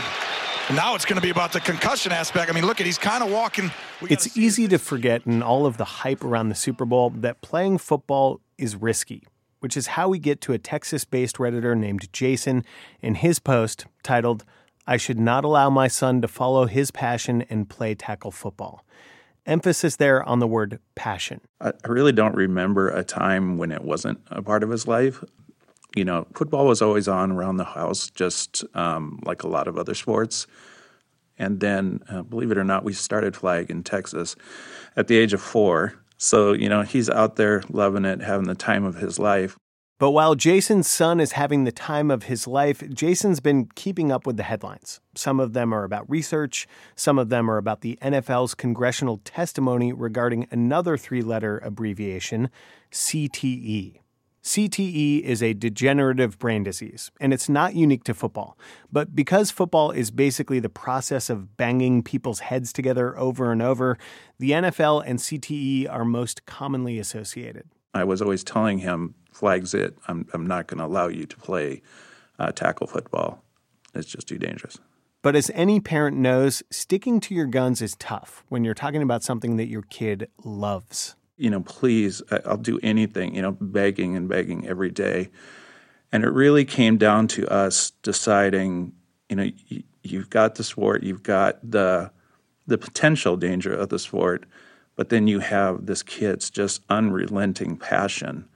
Now 0.76 0.94
it's 0.94 1.04
going 1.04 1.16
to 1.16 1.22
be 1.22 1.32
about 1.32 1.52
the 1.52 1.60
concussion 1.60 2.12
aspect. 2.12 2.52
I 2.52 2.54
mean, 2.54 2.64
look 2.64 2.80
at 2.80 2.86
he's 2.86 3.00
kind 3.00 3.24
of 3.24 3.32
walking. 3.32 3.72
It's 4.04 4.38
easy 4.38 4.68
to 4.68 4.78
forget 4.78 5.26
in 5.26 5.42
all 5.42 5.66
of 5.66 5.78
the 5.78 5.84
hype 5.84 6.24
around 6.24 6.50
the 6.50 6.56
Super 6.56 6.86
Bowl 6.86 7.10
that 7.10 7.42
playing 7.42 7.80
football 7.80 8.40
is 8.56 8.76
risky, 8.76 9.24
which 9.62 9.76
is 9.76 9.88
how 9.88 10.10
we 10.10 10.20
get 10.20 10.42
to 10.42 10.54
a 10.54 10.60
Texas 10.60 11.06
based 11.06 11.38
Redditor 11.38 11.76
named 11.76 12.14
Jason 12.14 12.64
in 13.02 13.16
his 13.16 13.40
post 13.40 13.88
titled, 14.04 14.46
I 14.86 14.98
should 14.98 15.20
not 15.20 15.44
allow 15.44 15.72
my 15.72 15.88
son 15.88 16.22
to 16.22 16.28
follow 16.28 16.68
his 16.68 16.92
passion 16.92 17.44
and 17.50 17.68
play 17.68 17.96
tackle 17.96 18.32
football. 18.32 18.86
Emphasis 19.48 19.96
there 19.96 20.22
on 20.24 20.38
the 20.38 20.48
word 20.48 20.80
passion. 20.94 21.42
I 21.60 21.72
really 21.88 22.12
don't 22.12 22.36
remember 22.36 22.90
a 22.90 23.04
time 23.04 23.58
when 23.58 23.72
it 23.72 23.84
wasn't 23.84 24.20
a 24.30 24.44
part 24.44 24.62
of 24.62 24.70
his 24.70 24.88
life 24.88 25.24
you 25.96 26.06
know, 26.06 26.28
football 26.34 26.66
was 26.66 26.82
always 26.82 27.08
on 27.08 27.32
around 27.32 27.58
the 27.58 27.64
house, 27.64 28.10
just 28.10 28.64
um, 28.76 29.20
like 29.24 29.44
a 29.44 29.48
lot 29.48 29.68
of 29.68 29.78
other 29.78 29.94
sports. 29.94 30.48
And 31.38 31.60
then, 31.60 32.02
uh, 32.10 32.22
believe 32.24 32.52
it 32.52 32.58
or 32.58 32.64
not, 32.64 32.84
we 32.84 32.94
started 32.94 33.36
flag 33.36 33.70
in 33.70 33.84
Texas 33.84 34.36
at 34.96 35.08
the 35.08 35.18
age 35.18 35.34
of 35.34 35.42
four. 35.42 35.94
So, 36.18 36.52
you 36.52 36.68
know, 36.68 36.82
he's 36.82 37.10
out 37.10 37.38
there 37.38 37.64
loving 37.70 38.04
it, 38.06 38.22
having 38.22 38.48
the 38.48 38.56
time 38.56 38.84
of 38.84 38.96
his 38.96 39.18
life. 39.18 39.58
But 40.00 40.12
while 40.12 40.36
Jason's 40.36 40.88
son 40.88 41.20
is 41.20 41.34
having 41.34 41.66
the 41.66 41.74
time 41.74 42.10
of 42.10 42.24
his 42.24 42.48
life, 42.48 42.82
Jason's 42.90 43.42
been 43.42 43.68
keeping 43.76 44.14
up 44.14 44.26
with 44.26 44.38
the 44.38 44.44
headlines. 44.44 45.02
Some 45.14 45.42
of 45.42 45.52
them 45.52 45.74
are 45.74 45.84
about 45.84 46.10
research, 46.10 46.68
some 46.96 47.20
of 47.20 47.28
them 47.28 47.52
are 47.52 47.58
about 47.58 47.82
the 47.82 48.00
NFL's 48.02 48.56
congressional 48.56 49.18
testimony 49.26 49.92
regarding 49.92 50.48
another 50.52 50.96
three 50.96 51.22
letter 51.22 51.58
abbreviation, 51.58 52.50
CTE. 52.94 54.00
CTE 54.44 55.22
is 55.22 55.44
a 55.44 55.54
degenerative 55.54 56.40
brain 56.40 56.64
disease, 56.64 57.12
and 57.20 57.34
it's 57.34 57.50
not 57.50 57.76
unique 57.76 58.04
to 58.06 58.14
football. 58.14 58.58
But 58.92 59.16
because 59.16 59.52
football 59.52 59.92
is 59.92 60.12
basically 60.12 60.60
the 60.60 60.70
process 60.70 61.30
of 61.30 61.58
banging 61.58 62.04
people's 62.04 62.40
heads 62.40 62.72
together 62.72 63.18
over 63.18 63.52
and 63.52 63.62
over, 63.62 63.98
the 64.38 64.52
NFL 64.52 65.04
and 65.06 65.20
CTE 65.20 65.92
are 65.92 66.06
most 66.06 66.46
commonly 66.46 67.00
associated. 67.00 67.68
I 67.94 68.06
was 68.06 68.22
always 68.22 68.44
telling 68.44 68.80
him, 68.80 69.16
flags 69.34 69.74
it, 69.74 69.98
I'm, 70.08 70.28
I'm 70.34 70.48
not 70.48 70.68
going 70.68 70.80
to 70.80 70.86
allow 70.86 71.08
you 71.08 71.26
to 71.26 71.38
play 71.38 71.82
uh, 72.38 72.52
tackle 72.52 72.88
football. 72.88 73.44
It's 73.94 74.08
just 74.08 74.28
too 74.28 74.38
dangerous. 74.38 74.78
But 75.22 75.36
as 75.36 75.52
any 75.54 75.82
parent 75.82 76.16
knows, 76.16 76.64
sticking 76.72 77.20
to 77.22 77.36
your 77.36 77.46
guns 77.46 77.82
is 77.82 77.96
tough 77.98 78.46
when 78.48 78.64
you're 78.64 78.74
talking 78.74 79.02
about 79.02 79.22
something 79.22 79.58
that 79.58 79.68
your 79.68 79.82
kid 79.82 80.30
loves 80.46 81.16
you 81.40 81.50
know, 81.50 81.62
please, 81.62 82.22
I'll 82.46 82.58
do 82.58 82.80
anything, 82.84 83.34
you 83.34 83.42
know, 83.42 83.54
begging 83.54 84.16
and 84.16 84.28
begging 84.28 84.68
every 84.68 84.92
day. 84.92 85.30
And 86.12 86.24
it 86.24 86.30
really 86.30 86.66
came 86.66 86.98
down 86.98 87.28
to 87.30 87.48
us 87.52 87.92
deciding, 88.04 88.94
you 89.30 89.36
know, 89.36 89.50
you've 90.04 90.30
got 90.30 90.56
the 90.56 90.64
sport, 90.64 91.04
you've 91.04 91.24
got 91.24 91.60
the 91.70 92.12
the 92.68 92.78
potential 92.78 93.36
danger 93.36 93.74
of 93.74 93.90
the 93.90 93.98
sport, 93.98 94.46
but 94.96 95.10
then 95.10 95.28
you 95.28 95.40
have 95.40 95.88
this 95.88 96.04
kid's 96.04 96.52
just 96.52 96.82
unrelenting 96.88 97.78
passion, 97.78 98.48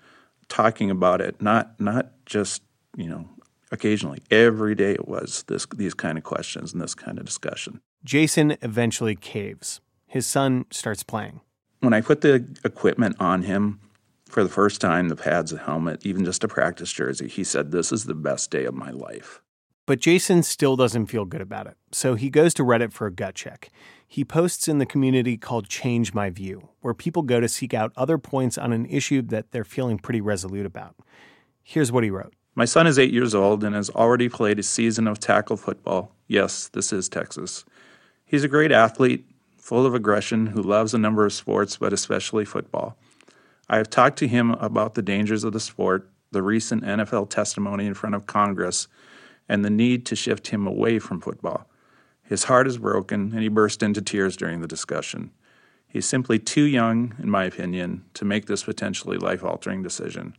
talking 0.50 0.92
about 0.92 1.22
it, 1.22 1.42
not 1.42 1.80
not 1.80 2.12
just 2.26 2.62
you 2.98 3.08
know 3.08 3.28
occasionally, 3.72 4.20
every 4.30 4.76
day 4.76 4.92
it 4.92 5.08
was 5.08 5.44
this 5.48 5.66
these 5.76 5.94
kind 5.94 6.18
of 6.18 6.24
questions 6.24 6.74
and 6.74 6.82
this 6.82 6.96
kind 6.96 7.18
of 7.18 7.26
discussion. 7.26 7.80
Jason 8.04 8.58
eventually 8.62 9.16
caves. 9.16 9.80
His 10.06 10.28
son 10.28 10.66
starts 10.70 11.02
playing 11.02 11.40
when 11.84 11.94
I 11.94 12.00
put 12.00 12.22
the 12.22 12.48
equipment 12.64 13.18
on 13.20 13.44
him 13.44 13.80
for 14.26 14.42
the 14.42 14.50
first 14.50 14.80
time, 14.80 15.10
the 15.10 15.16
pads, 15.16 15.52
the 15.52 15.58
helmet, 15.58 16.06
even 16.06 16.24
just 16.24 16.44
a 16.44 16.48
practice 16.48 16.92
jersey, 16.92 17.28
he 17.28 17.44
said, 17.44 17.72
This 17.72 17.92
is 17.92 18.06
the 18.06 18.16
best 18.16 18.50
day 18.50 18.64
of 18.64 18.74
my 18.74 18.90
life. 18.90 19.42
But 19.86 20.00
Jason 20.00 20.44
still 20.44 20.78
doesn't 20.78 21.08
feel 21.08 21.26
good 21.26 21.42
about 21.42 21.68
it, 21.68 21.76
so 21.92 22.16
he 22.16 22.30
goes 22.30 22.54
to 22.54 22.64
Reddit 22.64 22.94
for 22.94 23.06
a 23.06 23.12
gut 23.12 23.36
check. 23.36 23.70
He 24.08 24.24
posts 24.24 24.70
in 24.70 24.78
the 24.78 24.86
community 24.86 25.36
called 25.36 25.68
Change 25.68 26.14
My 26.14 26.30
View, 26.30 26.70
where 26.80 26.94
people 26.94 27.22
go 27.22 27.42
to 27.42 27.50
seek 27.50 27.74
out 27.74 27.92
other 27.98 28.18
points 28.18 28.58
on 28.58 28.72
an 28.72 28.86
issue 28.86 29.22
that 29.24 29.52
they're 29.52 29.66
feeling 29.66 30.00
pretty 30.00 30.22
resolute 30.22 30.66
about. 30.66 30.96
Here's 31.62 31.92
what 31.92 32.06
he 32.06 32.10
wrote 32.10 32.34
My 32.56 32.66
son 32.66 32.88
is 32.88 32.98
eight 32.98 33.12
years 33.12 33.36
old 33.36 33.62
and 33.62 33.76
has 33.76 33.90
already 33.90 34.30
played 34.30 34.58
a 34.58 34.64
season 34.64 35.06
of 35.06 35.20
tackle 35.20 35.58
football. 35.58 36.16
Yes, 36.28 36.70
this 36.70 36.94
is 36.94 37.10
Texas. 37.10 37.66
He's 38.24 38.46
a 38.46 38.48
great 38.48 38.72
athlete, 38.72 39.26
full 39.64 39.86
of 39.86 39.96
aggression, 39.96 40.48
who 40.48 40.62
loves 40.62 40.94
a 40.94 40.98
number 40.98 41.26
of 41.26 41.32
sports, 41.32 41.78
but 41.78 41.94
especially 41.94 42.44
football. 42.44 42.98
I 43.70 43.78
have 43.78 43.90
talked 43.90 44.20
to 44.20 44.28
him 44.28 44.52
about 44.52 44.94
the 44.94 45.02
dangers 45.02 45.46
of 45.46 45.54
the 45.54 45.60
sport, 45.62 46.10
the 46.32 46.42
recent 46.42 46.84
NFL 46.84 47.30
testimony 47.30 47.86
in 47.86 47.94
front 47.94 48.14
of 48.14 48.28
Congress, 48.28 48.90
and 49.48 49.64
the 49.64 49.70
need 49.70 50.06
to 50.08 50.18
shift 50.18 50.48
him 50.48 50.68
away 50.68 51.00
from 51.00 51.22
football. 51.22 51.66
His 52.24 52.44
heart 52.44 52.68
is 52.68 52.78
broken, 52.78 53.32
and 53.32 53.42
he 53.42 53.48
burst 53.48 53.82
into 53.82 54.02
tears 54.02 54.36
during 54.36 54.60
the 54.60 54.68
discussion. 54.68 55.32
He's 55.88 56.06
simply 56.06 56.40
too 56.40 56.64
young, 56.64 57.16
in 57.18 57.30
my 57.30 57.46
opinion, 57.46 58.04
to 58.16 58.26
make 58.26 58.48
this 58.48 58.66
potentially 58.66 59.16
life 59.16 59.46
altering 59.46 59.82
decision. 59.82 60.36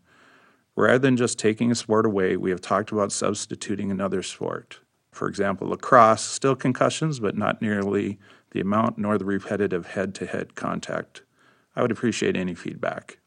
Rather 0.76 0.98
than 0.98 1.16
just 1.16 1.38
taking 1.38 1.70
a 1.70 1.74
sport 1.74 2.04
away, 2.04 2.36
we 2.36 2.50
have 2.50 2.60
talked 2.60 2.92
about 2.92 3.10
substituting 3.10 3.90
another 3.90 4.22
sport. 4.22 4.80
For 5.12 5.28
example, 5.28 5.68
lacrosse, 5.68 6.22
still 6.22 6.56
concussions, 6.56 7.20
but 7.20 7.38
not 7.38 7.62
nearly 7.62 8.18
the 8.54 8.60
amount 8.60 8.96
nor 8.96 9.18
the 9.18 9.24
repetitive 9.24 9.88
head 9.88 10.14
to 10.14 10.26
head 10.26 10.54
contact. 10.54 11.22
I 11.76 11.82
would 11.82 11.90
appreciate 11.90 12.36
any 12.36 12.54
feedback. 12.54 13.18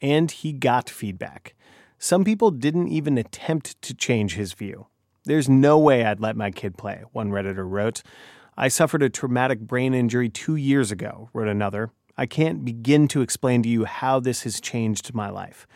And 0.00 0.30
he 0.30 0.52
got 0.52 0.90
feedback. 0.90 1.54
Some 1.98 2.22
people 2.22 2.50
didn't 2.50 2.88
even 2.88 3.16
attempt 3.16 3.80
to 3.82 3.94
change 3.94 4.34
his 4.34 4.52
view. 4.52 4.86
There's 5.24 5.48
no 5.48 5.78
way 5.78 6.04
I'd 6.04 6.20
let 6.20 6.36
my 6.36 6.50
kid 6.50 6.76
play, 6.76 7.02
one 7.12 7.30
Redditor 7.30 7.68
wrote. 7.68 8.02
I 8.58 8.68
suffered 8.68 9.02
a 9.02 9.08
traumatic 9.08 9.60
brain 9.60 9.94
injury 9.94 10.28
two 10.28 10.56
years 10.56 10.92
ago, 10.92 11.30
wrote 11.32 11.48
another. 11.48 11.90
I 12.18 12.26
can't 12.26 12.62
begin 12.62 13.08
to 13.08 13.22
explain 13.22 13.62
to 13.62 13.68
you 13.68 13.86
how 13.86 14.20
this 14.20 14.42
has 14.42 14.60
changed 14.60 15.14
my 15.14 15.30
life. 15.30 15.66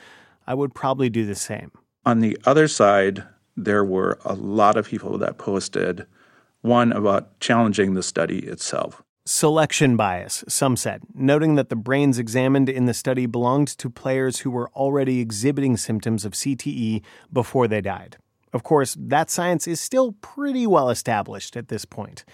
I 0.47 0.53
would 0.53 0.75
probably 0.75 1.09
do 1.09 1.25
the 1.25 1.35
same. 1.35 1.73
On 2.05 2.21
the 2.21 2.39
other 2.45 2.69
side, 2.69 3.25
there 3.57 3.85
were 3.85 4.19
a 4.25 4.35
lot 4.35 4.77
of 4.77 4.87
people 4.87 5.17
that 5.19 5.39
posted 5.39 6.07
one 6.63 6.93
about 6.93 7.39
challenging 7.41 7.95
the 7.95 8.03
study 8.03 8.41
itself. 8.41 9.03
Selection 9.27 9.95
bias, 9.97 10.43
some 10.49 10.75
said, 10.75 11.03
noting 11.15 11.55
that 11.57 11.69
the 11.69 11.77
brains 11.77 12.19
examined 12.19 12.69
in 12.69 12.87
the 12.87 12.95
study 12.95 13.27
belonged 13.27 13.69
to 13.69 13.91
players 13.91 14.39
who 14.39 14.51
were 14.51 14.71
already 14.71 15.21
exhibiting 15.21 15.77
symptoms 15.77 16.25
of 16.25 16.33
CTE 16.33 17.03
before 17.31 17.69
they 17.69 17.83
died. 17.83 18.17
Of 18.55 18.63
course, 18.63 18.97
that 18.99 19.31
science 19.31 19.69
is 19.69 19.81
still 19.81 20.13
pretty 20.23 20.67
well 20.67 20.89
established 20.89 21.57
at 21.57 21.69
this 21.69 21.85
point. 21.85 22.25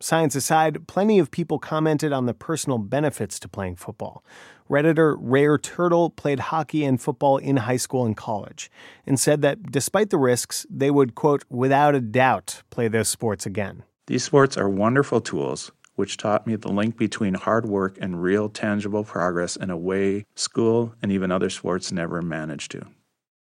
Science 0.00 0.36
aside, 0.36 0.86
plenty 0.86 1.18
of 1.18 1.30
people 1.30 1.58
commented 1.58 2.12
on 2.12 2.26
the 2.26 2.34
personal 2.34 2.78
benefits 2.78 3.40
to 3.40 3.48
playing 3.48 3.74
football. 3.74 4.24
Redditor 4.70 5.16
Rare 5.18 5.58
Turtle 5.58 6.10
played 6.10 6.38
hockey 6.38 6.84
and 6.84 7.00
football 7.00 7.38
in 7.38 7.56
high 7.56 7.78
school 7.78 8.04
and 8.04 8.16
college 8.16 8.70
and 9.06 9.18
said 9.18 9.42
that 9.42 9.72
despite 9.72 10.10
the 10.10 10.18
risks, 10.18 10.66
they 10.70 10.90
would, 10.90 11.14
quote, 11.14 11.44
without 11.48 11.94
a 11.96 12.00
doubt 12.00 12.62
play 12.70 12.86
those 12.86 13.08
sports 13.08 13.44
again. 13.44 13.82
These 14.06 14.24
sports 14.24 14.56
are 14.56 14.68
wonderful 14.68 15.20
tools 15.20 15.72
which 15.98 16.16
taught 16.16 16.46
me 16.46 16.54
the 16.54 16.68
link 16.68 16.96
between 16.96 17.34
hard 17.34 17.66
work 17.66 17.98
and 18.00 18.22
real 18.22 18.48
tangible 18.48 19.02
progress 19.02 19.56
in 19.56 19.68
a 19.68 19.76
way 19.76 20.24
school 20.36 20.94
and 21.02 21.10
even 21.10 21.32
other 21.32 21.50
sports 21.50 21.90
never 21.90 22.22
managed 22.22 22.70
to. 22.70 22.86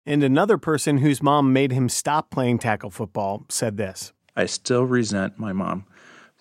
And 0.04 0.22
another 0.22 0.58
person 0.58 0.98
whose 0.98 1.22
mom 1.22 1.54
made 1.54 1.72
him 1.72 1.88
stop 1.88 2.30
playing 2.30 2.58
tackle 2.58 2.90
football 2.90 3.46
said 3.48 3.78
this 3.78 4.12
I 4.36 4.44
still 4.44 4.84
resent 4.84 5.38
my 5.38 5.54
mom 5.54 5.86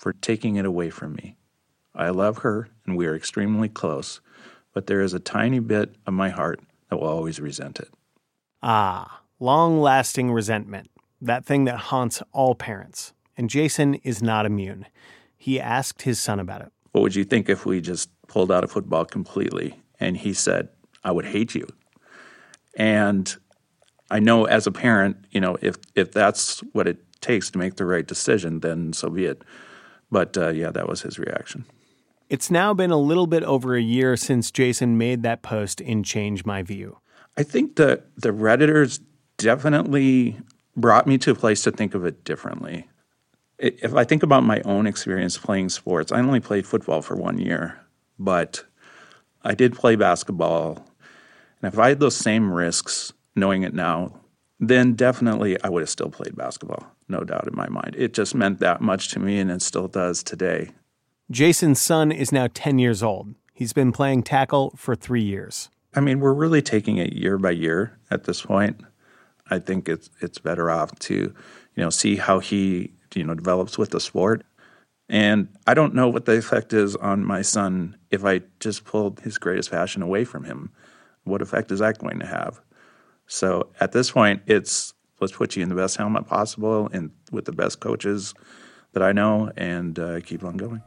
for 0.02 0.14
taking 0.14 0.56
it 0.56 0.66
away 0.66 0.90
from 0.90 1.14
me. 1.14 1.36
I 1.94 2.10
love 2.10 2.40
her 2.40 2.70
and 2.88 2.98
we 2.98 3.06
are 3.06 3.16
extremely 3.16 3.70
close, 3.70 4.20
but 4.74 4.88
there 4.88 5.00
is 5.00 5.14
a 5.14 5.20
tiny 5.20 5.60
bit 5.60 5.94
of 6.08 6.14
my 6.16 6.30
heart 6.30 6.60
that 6.90 6.98
will 6.98 7.08
always 7.08 7.40
resent 7.40 7.80
it. 7.80 7.90
Ah, 8.64 9.22
long 9.40 9.80
lasting 9.80 10.32
resentment, 10.32 10.90
that 11.22 11.46
thing 11.46 11.66
that 11.66 11.78
haunts 11.78 12.24
all 12.32 12.56
parents. 12.56 13.14
And 13.38 13.48
Jason 13.48 13.94
is 13.96 14.24
not 14.24 14.48
immune. 14.48 14.88
He 15.38 15.60
asked 15.60 16.02
his 16.02 16.20
son 16.20 16.40
about 16.40 16.62
it. 16.62 16.72
What 16.94 17.02
would 17.02 17.16
you 17.16 17.24
think 17.24 17.48
if 17.48 17.68
we 17.68 17.80
just 17.80 18.10
pulled 18.28 18.52
out 18.52 18.64
of 18.64 18.72
football 18.72 19.06
completely? 19.06 19.80
And 20.00 20.18
he 20.18 20.34
said, 20.34 20.70
I 21.04 21.12
would 21.12 21.26
hate 21.26 21.54
you. 21.54 21.68
And 22.76 23.36
I 24.10 24.20
know 24.20 24.46
as 24.46 24.66
a 24.66 24.72
parent, 24.72 25.18
you 25.30 25.40
know, 25.40 25.58
if 25.62 25.76
if 25.94 26.12
that's 26.12 26.62
what 26.74 26.88
it 26.88 26.98
takes 27.22 27.52
to 27.52 27.60
make 27.60 27.76
the 27.76 27.86
right 27.86 28.08
decision, 28.08 28.62
then 28.62 28.94
so 28.94 29.08
be 29.10 29.26
it. 29.26 29.44
But 30.12 30.38
uh, 30.38 30.50
yeah, 30.50 30.72
that 30.72 30.88
was 30.88 31.02
his 31.02 31.18
reaction. 31.18 31.66
It's 32.30 32.50
now 32.52 32.74
been 32.74 32.92
a 32.92 32.98
little 32.98 33.28
bit 33.28 33.44
over 33.44 33.76
a 33.76 33.82
year 33.82 34.16
since 34.16 34.52
Jason 34.52 34.98
made 34.98 35.24
that 35.24 35.42
post 35.42 35.82
in 35.82 36.04
Change 36.04 36.46
My 36.46 36.64
View. 36.64 36.98
I 37.38 37.44
think 37.44 37.76
the 37.76 38.04
the 38.18 38.30
redditors 38.30 39.00
definitely 39.38 40.38
brought 40.76 41.08
me 41.08 41.18
to 41.20 41.32
a 41.32 41.36
place 41.36 41.64
to 41.64 41.72
think 41.72 41.94
of 41.94 42.06
it 42.06 42.24
differently. 42.24 42.88
If 43.58 43.94
I 43.94 44.04
think 44.04 44.24
about 44.24 44.44
my 44.44 44.62
own 44.62 44.88
experience 44.88 45.38
playing 45.38 45.70
sports, 45.70 46.12
I 46.12 46.20
only 46.20 46.40
played 46.40 46.66
football 46.66 47.02
for 47.02 47.16
one 47.16 47.38
year, 47.38 47.80
but 48.18 48.64
I 49.44 49.54
did 49.54 49.76
play 49.76 49.96
basketball. 49.96 50.88
And 51.62 51.72
if 51.72 51.78
I 51.78 51.90
had 51.90 52.00
those 52.00 52.16
same 52.16 52.52
risks 52.52 53.14
knowing 53.36 53.64
it 53.64 53.74
now, 53.74 54.21
then 54.62 54.94
definitely 54.94 55.62
I 55.64 55.70
would 55.70 55.82
have 55.82 55.90
still 55.90 56.12
played 56.12 56.36
basketball, 56.36 56.86
no 57.10 57.22
doubt 57.22 57.48
in 57.48 57.56
my 57.56 57.68
mind. 57.68 57.96
It 57.98 58.14
just 58.14 58.36
meant 58.36 58.60
that 58.60 58.80
much 58.80 59.10
to 59.10 59.20
me, 59.20 59.40
and 59.40 59.50
it 59.50 59.64
still 59.64 59.88
does 59.88 60.22
today. 60.22 60.70
Jason's 61.32 61.82
son 61.82 62.12
is 62.12 62.32
now 62.32 62.48
10 62.54 62.78
years 62.78 63.02
old. 63.02 63.34
He's 63.54 63.74
been 63.74 63.92
playing 63.92 64.24
tackle 64.24 64.74
for 64.78 64.96
three 64.96 65.24
years. 65.24 65.70
I 65.96 66.00
mean, 66.00 66.20
we're 66.20 66.34
really 66.34 66.62
taking 66.62 66.98
it 66.98 67.14
year 67.14 67.40
by 67.40 67.52
year 67.52 67.98
at 68.12 68.26
this 68.26 68.44
point. 68.44 68.80
I 69.50 69.60
think 69.60 69.90
it's 69.90 70.10
it's 70.22 70.38
better 70.38 70.70
off 70.70 70.98
to, 71.00 71.14
you 71.16 71.34
know, 71.76 71.90
see 71.90 72.16
how 72.16 72.40
he, 72.40 72.94
you 73.16 73.24
know, 73.24 73.34
develops 73.34 73.78
with 73.78 73.90
the 73.90 74.00
sport. 74.00 74.44
And 75.10 75.50
I 75.68 75.74
don't 75.74 75.94
know 75.94 76.08
what 76.08 76.26
the 76.26 76.38
effect 76.38 76.72
is 76.72 76.96
on 76.96 77.26
my 77.26 77.42
son 77.42 77.98
if 78.12 78.24
I 78.24 78.42
just 78.60 78.86
pulled 78.86 79.20
his 79.22 79.38
greatest 79.38 79.72
passion 79.72 80.02
away 80.02 80.24
from 80.24 80.46
him. 80.46 80.72
What 81.24 81.42
effect 81.42 81.72
is 81.72 81.80
that 81.80 81.98
going 81.98 82.20
to 82.20 82.26
have? 82.28 82.62
So 83.32 83.70
at 83.80 83.94
this 83.94 84.12
point, 84.12 84.42
it's 84.46 84.94
let's 85.22 85.32
put 85.32 85.56
you 85.56 85.64
in 85.64 85.70
the 85.70 85.76
best 85.76 85.96
helmet 85.96 86.28
possible 86.28 86.90
and 86.92 87.12
with 87.32 87.46
the 87.46 87.54
best 87.54 87.80
coaches 87.80 88.34
that 88.92 89.02
I 89.02 89.14
know 89.14 89.50
and 89.56 89.98
uh, 89.98 90.20
keep 90.20 90.44
on 90.44 90.58
going. 90.58 90.82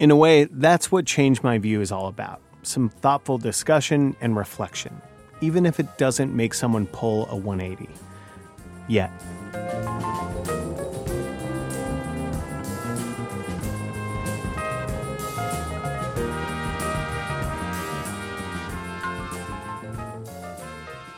In 0.00 0.10
a 0.10 0.16
way, 0.16 0.44
that's 0.50 0.90
what 0.90 1.06
Change 1.06 1.44
My 1.44 1.58
View 1.58 1.80
is 1.80 1.92
all 1.92 2.08
about 2.08 2.42
some 2.64 2.88
thoughtful 2.88 3.38
discussion 3.38 4.16
and 4.20 4.36
reflection, 4.36 5.00
even 5.40 5.64
if 5.64 5.78
it 5.78 5.96
doesn't 5.96 6.34
make 6.34 6.54
someone 6.54 6.86
pull 6.86 7.28
a 7.30 7.36
180. 7.36 7.88
Yet. 8.88 9.12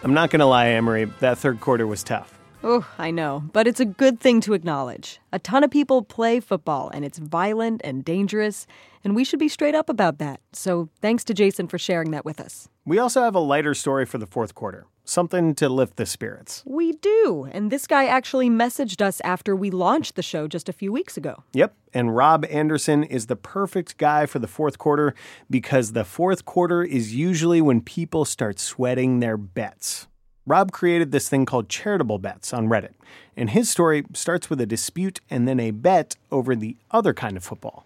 I'm 0.06 0.14
not 0.14 0.30
going 0.30 0.38
to 0.38 0.46
lie, 0.46 0.66
Amory, 0.66 1.06
that 1.18 1.36
third 1.36 1.58
quarter 1.58 1.84
was 1.84 2.04
tough. 2.04 2.38
Oh, 2.62 2.86
I 2.96 3.10
know, 3.10 3.42
but 3.52 3.66
it's 3.66 3.80
a 3.80 3.84
good 3.84 4.20
thing 4.20 4.40
to 4.42 4.54
acknowledge. 4.54 5.18
A 5.32 5.40
ton 5.40 5.64
of 5.64 5.70
people 5.72 6.02
play 6.02 6.38
football, 6.38 6.92
and 6.94 7.04
it's 7.04 7.18
violent 7.18 7.80
and 7.82 8.04
dangerous, 8.04 8.68
and 9.02 9.16
we 9.16 9.24
should 9.24 9.40
be 9.40 9.48
straight 9.48 9.74
up 9.74 9.88
about 9.88 10.18
that. 10.18 10.38
So 10.52 10.90
thanks 11.02 11.24
to 11.24 11.34
Jason 11.34 11.66
for 11.66 11.76
sharing 11.76 12.12
that 12.12 12.24
with 12.24 12.38
us. 12.38 12.68
We 12.84 13.00
also 13.00 13.22
have 13.22 13.34
a 13.34 13.40
lighter 13.40 13.74
story 13.74 14.06
for 14.06 14.18
the 14.18 14.28
fourth 14.28 14.54
quarter, 14.54 14.86
something 15.08 15.54
to 15.54 15.68
lift 15.68 15.96
the 15.96 16.06
spirits. 16.06 16.62
We 16.66 16.92
do, 16.92 17.48
and 17.50 17.70
this 17.70 17.86
guy 17.86 18.06
actually 18.06 18.50
messaged 18.50 19.00
us 19.00 19.20
after 19.22 19.56
we 19.56 19.70
launched 19.70 20.16
the 20.16 20.22
show 20.22 20.48
just 20.48 20.68
a 20.68 20.72
few 20.72 20.92
weeks 20.92 21.16
ago. 21.16 21.44
Yep, 21.52 21.74
and 21.94 22.14
Rob 22.14 22.44
Anderson 22.46 23.04
is 23.04 23.26
the 23.26 23.36
perfect 23.36 23.96
guy 23.96 24.26
for 24.26 24.38
the 24.38 24.46
fourth 24.46 24.78
quarter 24.78 25.14
because 25.48 25.92
the 25.92 26.04
fourth 26.04 26.44
quarter 26.44 26.82
is 26.82 27.14
usually 27.14 27.60
when 27.60 27.80
people 27.80 28.24
start 28.24 28.58
sweating 28.58 29.20
their 29.20 29.36
bets. 29.36 30.08
Rob 30.46 30.70
created 30.70 31.10
this 31.10 31.28
thing 31.28 31.44
called 31.44 31.68
charitable 31.68 32.18
bets 32.18 32.52
on 32.52 32.68
Reddit, 32.68 32.94
and 33.36 33.50
his 33.50 33.68
story 33.68 34.04
starts 34.12 34.48
with 34.48 34.60
a 34.60 34.66
dispute 34.66 35.20
and 35.28 35.48
then 35.48 35.58
a 35.58 35.72
bet 35.72 36.16
over 36.30 36.54
the 36.54 36.76
other 36.90 37.12
kind 37.12 37.36
of 37.36 37.44
football. 37.44 37.84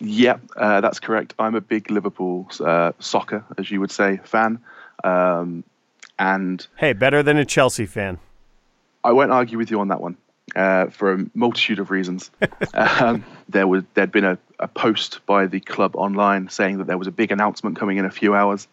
Yep, 0.00 0.40
uh, 0.56 0.80
that's 0.80 0.98
correct. 0.98 1.32
I'm 1.38 1.54
a 1.54 1.60
big 1.60 1.90
Liverpool 1.90 2.48
uh, 2.60 2.92
soccer, 2.98 3.44
as 3.56 3.70
you 3.70 3.80
would 3.80 3.92
say, 3.92 4.20
fan. 4.24 4.58
Um, 5.04 5.64
and 6.18 6.66
hey, 6.76 6.92
better 6.92 7.22
than 7.22 7.36
a 7.36 7.44
Chelsea 7.44 7.86
fan. 7.86 8.18
I 9.04 9.12
won't 9.12 9.32
argue 9.32 9.58
with 9.58 9.70
you 9.70 9.80
on 9.80 9.88
that 9.88 10.00
one 10.00 10.16
uh, 10.54 10.86
for 10.86 11.14
a 11.14 11.26
multitude 11.34 11.78
of 11.78 11.90
reasons. 11.90 12.30
um, 12.74 13.24
there 13.48 13.66
was 13.66 13.82
there'd 13.94 14.12
been 14.12 14.24
a, 14.24 14.38
a 14.58 14.68
post 14.68 15.20
by 15.26 15.46
the 15.46 15.60
club 15.60 15.96
online 15.96 16.48
saying 16.48 16.78
that 16.78 16.86
there 16.86 16.98
was 16.98 17.08
a 17.08 17.12
big 17.12 17.32
announcement 17.32 17.76
coming 17.76 17.98
in 17.98 18.04
a 18.04 18.10
few 18.10 18.34
hours 18.34 18.68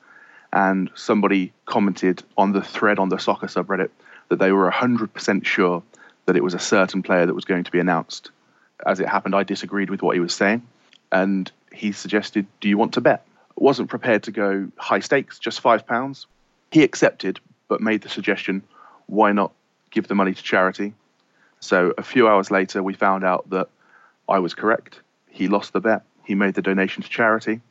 and 0.52 0.89
somebody 0.95 1.54
commented 1.65 2.23
on 2.38 2.52
the 2.52 2.62
thread 2.62 2.99
on 2.99 3.10
the 3.10 3.17
soccer 3.17 3.47
subreddit 3.47 3.89
that 4.30 4.39
they 4.39 4.52
were 4.52 4.69
100% 4.69 5.45
sure 5.45 5.84
that 6.25 6.36
it 6.36 6.43
was 6.43 6.54
a 6.54 6.60
certain 6.60 7.04
player 7.04 7.25
that 7.25 7.34
was 7.34 7.45
going 7.45 7.63
to 7.63 7.71
be 7.71 7.80
announced. 7.80 8.32
As 8.86 8.99
it 8.99 9.08
happened, 9.08 9.36
I 9.36 9.43
disagreed 9.43 9.89
with 9.89 10.02
what 10.02 10.15
he 10.15 10.19
was 10.19 10.34
saying, 10.34 10.65
and 11.12 11.52
he 11.71 11.91
suggested, 11.91 12.45
Do 12.62 12.69
you 12.69 12.78
want 12.78 12.93
to 12.93 13.02
bet? 13.02 13.25
I 13.52 13.54
wasn't 13.56 13.89
prepared 13.89 14.23
to 14.23 14.32
go 14.32 14.69
high 14.78 14.99
stakes, 14.99 15.39
just 15.39 15.60
five 15.60 15.86
pounds. 15.86 16.28
He 16.71 16.84
accepted, 16.84 17.39
but 17.67 17.82
made 17.82 18.01
the 18.01 18.10
suggestion, 18.10 18.63
Why 19.08 19.32
not 19.32 19.51
give 19.91 20.08
the 20.08 20.15
money 20.15 20.34
to 20.34 20.43
charity? 20.43 20.93
So 21.60 21.93
a 21.97 22.03
few 22.03 22.27
hours 22.27 22.51
later, 22.51 22.82
we 22.82 22.93
found 22.93 23.23
out 23.23 23.49
that 23.49 23.67
I 24.27 24.39
was 24.39 24.53
correct. 24.53 25.01
He 25.29 25.47
lost 25.47 25.73
the 25.73 25.82
bet, 25.82 26.03
he 26.23 26.36
made 26.36 26.53
the 26.53 26.62
donation 26.62 27.03
to 27.03 27.10
charity. 27.10 27.62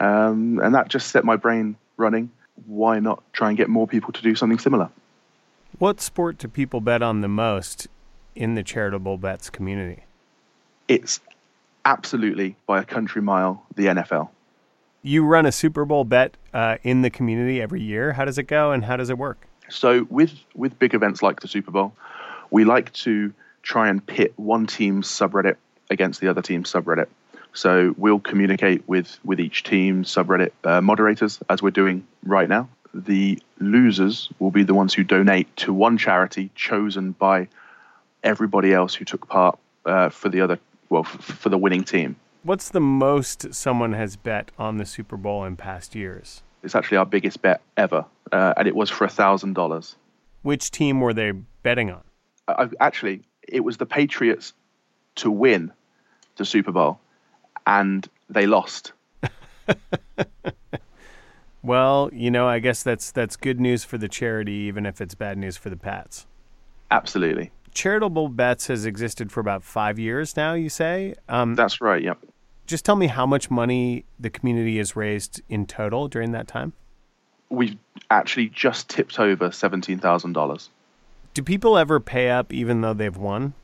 Um, 0.00 0.60
and 0.60 0.74
that 0.74 0.88
just 0.88 1.08
set 1.08 1.24
my 1.24 1.36
brain 1.36 1.76
running, 1.96 2.30
why 2.66 3.00
not 3.00 3.22
try 3.32 3.48
and 3.48 3.56
get 3.56 3.68
more 3.68 3.86
people 3.86 4.12
to 4.12 4.22
do 4.22 4.34
something 4.34 4.58
similar? 4.58 4.88
What 5.78 6.00
sport 6.00 6.38
do 6.38 6.48
people 6.48 6.80
bet 6.80 7.02
on 7.02 7.20
the 7.20 7.28
most 7.28 7.88
in 8.34 8.54
the 8.54 8.62
charitable 8.62 9.18
bets 9.18 9.50
community? 9.50 10.04
It's 10.86 11.20
absolutely 11.84 12.56
by 12.66 12.80
a 12.80 12.84
country 12.84 13.20
mile 13.20 13.64
the 13.74 13.86
NFL. 13.86 14.30
You 15.02 15.24
run 15.24 15.46
a 15.46 15.52
Super 15.52 15.84
Bowl 15.84 16.04
bet 16.04 16.36
uh, 16.52 16.76
in 16.82 17.02
the 17.02 17.10
community 17.10 17.60
every 17.60 17.82
year. 17.82 18.12
How 18.12 18.24
does 18.24 18.38
it 18.38 18.44
go 18.44 18.72
and 18.72 18.84
how 18.84 18.96
does 18.96 19.10
it 19.10 19.18
work? 19.18 19.46
So 19.68 20.06
with 20.10 20.32
with 20.54 20.78
big 20.78 20.94
events 20.94 21.22
like 21.22 21.40
the 21.40 21.48
Super 21.48 21.70
Bowl, 21.70 21.92
we 22.50 22.64
like 22.64 22.92
to 23.04 23.32
try 23.62 23.88
and 23.88 24.04
pit 24.06 24.32
one 24.36 24.66
team's 24.66 25.08
subreddit 25.08 25.56
against 25.90 26.20
the 26.20 26.28
other 26.28 26.42
team's 26.42 26.72
subreddit. 26.72 27.06
So 27.52 27.94
we'll 27.98 28.20
communicate 28.20 28.82
with 28.88 29.18
with 29.24 29.40
each 29.40 29.62
team 29.62 30.04
subreddit 30.04 30.52
uh, 30.64 30.80
moderators 30.80 31.40
as 31.50 31.62
we're 31.62 31.70
doing 31.70 32.06
right 32.24 32.48
now. 32.48 32.68
the 32.94 33.38
losers 33.60 34.28
will 34.38 34.50
be 34.50 34.62
the 34.62 34.74
ones 34.74 34.94
who 34.94 35.04
donate 35.04 35.54
to 35.56 35.72
one 35.72 35.98
charity 35.98 36.50
chosen 36.54 37.12
by 37.12 37.48
everybody 38.22 38.72
else 38.72 38.94
who 38.94 39.04
took 39.04 39.28
part 39.28 39.58
uh, 39.84 40.08
for 40.08 40.28
the 40.28 40.40
other, 40.40 40.58
well, 40.88 41.04
for 41.04 41.48
the 41.48 41.58
winning 41.58 41.84
team. 41.84 42.16
What's 42.42 42.68
the 42.68 42.80
most 42.80 43.52
someone 43.52 43.92
has 43.92 44.16
bet 44.16 44.50
on 44.58 44.78
the 44.78 44.86
Super 44.86 45.16
Bowl 45.16 45.44
in 45.44 45.56
past 45.56 45.94
years? 45.94 46.42
It's 46.62 46.74
actually 46.74 46.98
our 46.98 47.06
biggest 47.06 47.42
bet 47.42 47.60
ever, 47.76 48.04
uh, 48.32 48.54
and 48.56 48.66
it 48.66 48.74
was 48.74 48.90
for 48.90 49.04
a 49.04 49.08
thousand 49.08 49.54
dollars. 49.54 49.96
Which 50.42 50.70
team 50.70 51.00
were 51.00 51.14
they 51.14 51.32
betting 51.62 51.90
on? 51.90 52.02
I, 52.46 52.68
actually, 52.80 53.22
it 53.46 53.60
was 53.60 53.76
the 53.76 53.86
Patriots 53.86 54.52
to 55.16 55.30
win 55.30 55.72
the 56.36 56.44
Super 56.44 56.72
Bowl, 56.72 57.00
and 57.66 58.08
they 58.30 58.46
lost. 58.46 58.92
Well, 61.62 62.08
you 62.12 62.30
know, 62.30 62.48
I 62.48 62.60
guess 62.60 62.82
that's 62.82 63.10
that's 63.10 63.36
good 63.36 63.60
news 63.60 63.84
for 63.84 63.98
the 63.98 64.08
charity, 64.08 64.52
even 64.52 64.86
if 64.86 65.00
it's 65.00 65.14
bad 65.14 65.36
news 65.36 65.56
for 65.56 65.70
the 65.70 65.76
Pats. 65.76 66.26
Absolutely. 66.90 67.50
Charitable 67.78 68.28
bets 68.30 68.66
has 68.66 68.84
existed 68.84 69.30
for 69.30 69.38
about 69.38 69.62
five 69.62 70.00
years 70.00 70.36
now. 70.36 70.52
You 70.54 70.68
say? 70.68 71.14
Um, 71.28 71.54
That's 71.54 71.80
right. 71.80 72.02
Yep. 72.02 72.18
just 72.66 72.84
tell 72.84 72.96
me 72.96 73.06
how 73.06 73.24
much 73.24 73.52
money 73.52 74.04
the 74.18 74.30
community 74.30 74.78
has 74.78 74.96
raised 74.96 75.42
in 75.48 75.64
total 75.64 76.08
during 76.08 76.32
that 76.32 76.48
time. 76.48 76.72
We've 77.50 77.76
actually 78.10 78.48
just 78.48 78.88
tipped 78.88 79.20
over 79.20 79.52
seventeen 79.52 80.00
thousand 80.00 80.32
dollars. 80.32 80.70
Do 81.34 81.42
people 81.44 81.78
ever 81.78 82.00
pay 82.00 82.30
up 82.30 82.52
even 82.52 82.80
though 82.80 82.94
they've 82.94 83.16
won? 83.16 83.54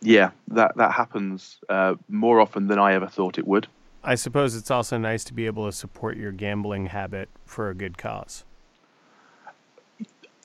Yeah, 0.00 0.30
that 0.46 0.76
that 0.76 0.92
happens 0.92 1.58
uh, 1.68 1.96
more 2.08 2.40
often 2.40 2.68
than 2.68 2.78
I 2.78 2.94
ever 2.94 3.08
thought 3.08 3.36
it 3.36 3.48
would. 3.48 3.66
I 4.04 4.14
suppose 4.14 4.54
it's 4.54 4.70
also 4.70 4.96
nice 4.96 5.24
to 5.24 5.34
be 5.34 5.46
able 5.46 5.66
to 5.66 5.72
support 5.72 6.16
your 6.16 6.30
gambling 6.30 6.86
habit 6.86 7.28
for 7.46 7.68
a 7.68 7.74
good 7.74 7.98
cause. 7.98 8.44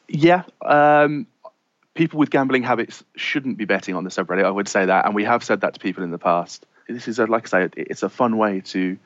Yeah, 0.07 0.41
um, 0.65 1.27
people 1.95 2.19
with 2.19 2.29
gambling 2.29 2.61
habits 2.61 3.03
shouldn't 3.15 3.57
be 3.57 3.65
betting 3.65 3.95
on 3.95 4.03
the 4.03 4.09
subreddit. 4.09 4.45
I 4.45 4.51
would 4.51 4.67
say 4.67 4.85
that, 4.85 5.05
and 5.05 5.15
we 5.15 5.23
have 5.23 5.43
said 5.43 5.61
that 5.61 5.73
to 5.73 5.79
people 5.79 6.03
in 6.03 6.11
the 6.11 6.19
past. 6.19 6.65
This 6.87 7.07
is, 7.07 7.17
a, 7.17 7.25
like 7.25 7.51
I 7.51 7.67
say, 7.67 7.69
it's 7.75 8.03
a 8.03 8.09
fun 8.09 8.37
way 8.37 8.61
to 8.65 8.97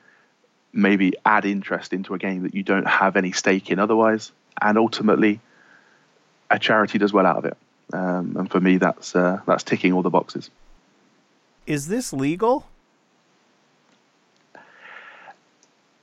maybe 0.72 1.14
add 1.24 1.46
interest 1.46 1.92
into 1.92 2.14
a 2.14 2.18
game 2.18 2.42
that 2.42 2.54
you 2.54 2.62
don't 2.62 2.86
have 2.86 3.16
any 3.16 3.32
stake 3.32 3.70
in 3.70 3.78
otherwise, 3.78 4.32
and 4.60 4.76
ultimately, 4.76 5.40
a 6.50 6.58
charity 6.58 6.98
does 6.98 7.12
well 7.12 7.24
out 7.24 7.38
of 7.38 7.44
it. 7.46 7.56
Um, 7.92 8.36
and 8.36 8.50
for 8.50 8.60
me, 8.60 8.76
that's 8.76 9.16
uh, 9.16 9.40
that's 9.46 9.64
ticking 9.64 9.92
all 9.92 10.02
the 10.02 10.10
boxes. 10.10 10.50
Is 11.66 11.88
this 11.88 12.12
legal? 12.12 12.66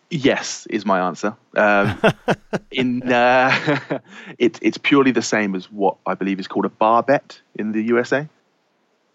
Yes, 0.09 0.65
is 0.69 0.85
my 0.85 1.01
answer. 1.01 1.35
Um, 1.55 1.99
in 2.71 3.11
uh, 3.11 3.99
it, 4.37 4.57
it's 4.61 4.77
purely 4.77 5.11
the 5.11 5.21
same 5.21 5.55
as 5.55 5.65
what 5.71 5.97
I 6.05 6.13
believe 6.13 6.39
is 6.39 6.47
called 6.47 6.65
a 6.65 6.69
bar 6.69 7.03
bet 7.03 7.41
in 7.55 7.73
the 7.73 7.81
USA. 7.83 8.27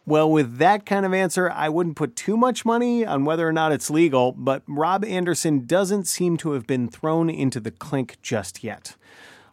Well, 0.05 0.31
with 0.31 0.59
that 0.59 0.85
kind 0.85 1.07
of 1.07 1.15
answer, 1.15 1.49
I 1.51 1.69
wouldn't 1.69 1.95
put 1.95 2.17
too 2.17 2.37
much 2.37 2.65
money 2.65 3.07
on 3.07 3.25
whether 3.25 3.47
or 3.47 3.53
not 3.53 3.71
it's 3.71 3.89
legal, 3.89 4.33
but 4.33 4.63
Rob 4.67 5.05
Anderson 5.05 5.65
doesn't 5.65 6.09
seem 6.09 6.37
to 6.39 6.53
have 6.53 6.67
been 6.67 6.89
thrown 6.89 7.31
into 7.31 7.61
the 7.61 7.71
clink 7.71 8.17
just 8.21 8.65
yet. 8.65 8.97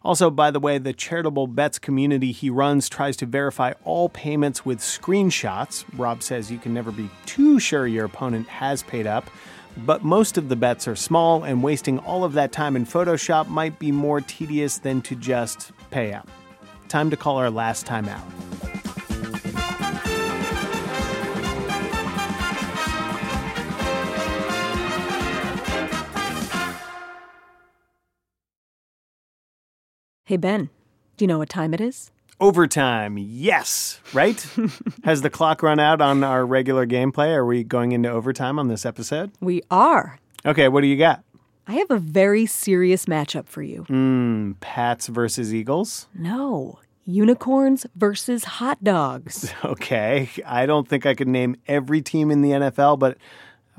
Also, 0.02 0.30
by 0.30 0.50
the 0.50 0.58
way, 0.58 0.78
the 0.78 0.92
charitable 0.92 1.46
bets 1.46 1.78
community 1.78 2.32
he 2.32 2.50
runs 2.50 2.88
tries 2.88 3.16
to 3.18 3.26
verify 3.26 3.72
all 3.84 4.08
payments 4.08 4.64
with 4.64 4.78
screenshots. 4.80 5.84
Rob 5.96 6.22
says 6.22 6.50
you 6.50 6.58
can 6.58 6.72
never 6.74 6.90
be 6.90 7.08
too 7.26 7.60
sure 7.60 7.86
your 7.86 8.06
opponent 8.06 8.48
has 8.48 8.82
paid 8.82 9.06
up, 9.06 9.30
but 9.78 10.04
most 10.04 10.36
of 10.36 10.48
the 10.48 10.56
bets 10.56 10.86
are 10.86 10.96
small, 10.96 11.44
and 11.44 11.62
wasting 11.62 11.98
all 12.00 12.24
of 12.24 12.32
that 12.34 12.52
time 12.52 12.76
in 12.76 12.86
Photoshop 12.86 13.48
might 13.48 13.78
be 13.78 13.92
more 13.92 14.20
tedious 14.20 14.78
than 14.78 15.02
to 15.02 15.14
just 15.14 15.72
pay 15.90 16.12
up. 16.12 16.28
Time 16.88 17.10
to 17.10 17.16
call 17.16 17.36
our 17.36 17.50
last 17.50 17.86
time 17.86 18.08
out. 18.08 18.24
Hey, 30.24 30.36
Ben, 30.36 30.70
do 31.16 31.24
you 31.24 31.26
know 31.26 31.38
what 31.38 31.48
time 31.48 31.74
it 31.74 31.80
is? 31.80 32.12
Overtime, 32.40 33.18
yes, 33.18 34.00
right? 34.14 34.44
Has 35.04 35.20
the 35.20 35.28
clock 35.28 35.62
run 35.62 35.78
out 35.78 36.00
on 36.00 36.24
our 36.24 36.46
regular 36.46 36.86
gameplay? 36.86 37.34
Are 37.34 37.44
we 37.44 37.62
going 37.62 37.92
into 37.92 38.08
overtime 38.10 38.58
on 38.58 38.68
this 38.68 38.86
episode? 38.86 39.30
We 39.40 39.60
are. 39.70 40.18
Okay, 40.46 40.68
what 40.68 40.80
do 40.80 40.86
you 40.86 40.96
got? 40.96 41.22
I 41.66 41.74
have 41.74 41.90
a 41.90 41.98
very 41.98 42.46
serious 42.46 43.04
matchup 43.04 43.46
for 43.46 43.62
you. 43.62 43.82
Hmm, 43.82 44.52
Pats 44.60 45.08
versus 45.08 45.52
Eagles? 45.52 46.08
No, 46.14 46.78
unicorns 47.04 47.84
versus 47.94 48.44
hot 48.44 48.82
dogs. 48.82 49.52
Okay, 49.64 50.30
I 50.46 50.64
don't 50.64 50.88
think 50.88 51.04
I 51.04 51.14
could 51.14 51.28
name 51.28 51.56
every 51.68 52.00
team 52.00 52.30
in 52.30 52.40
the 52.40 52.52
NFL, 52.52 52.98
but 52.98 53.18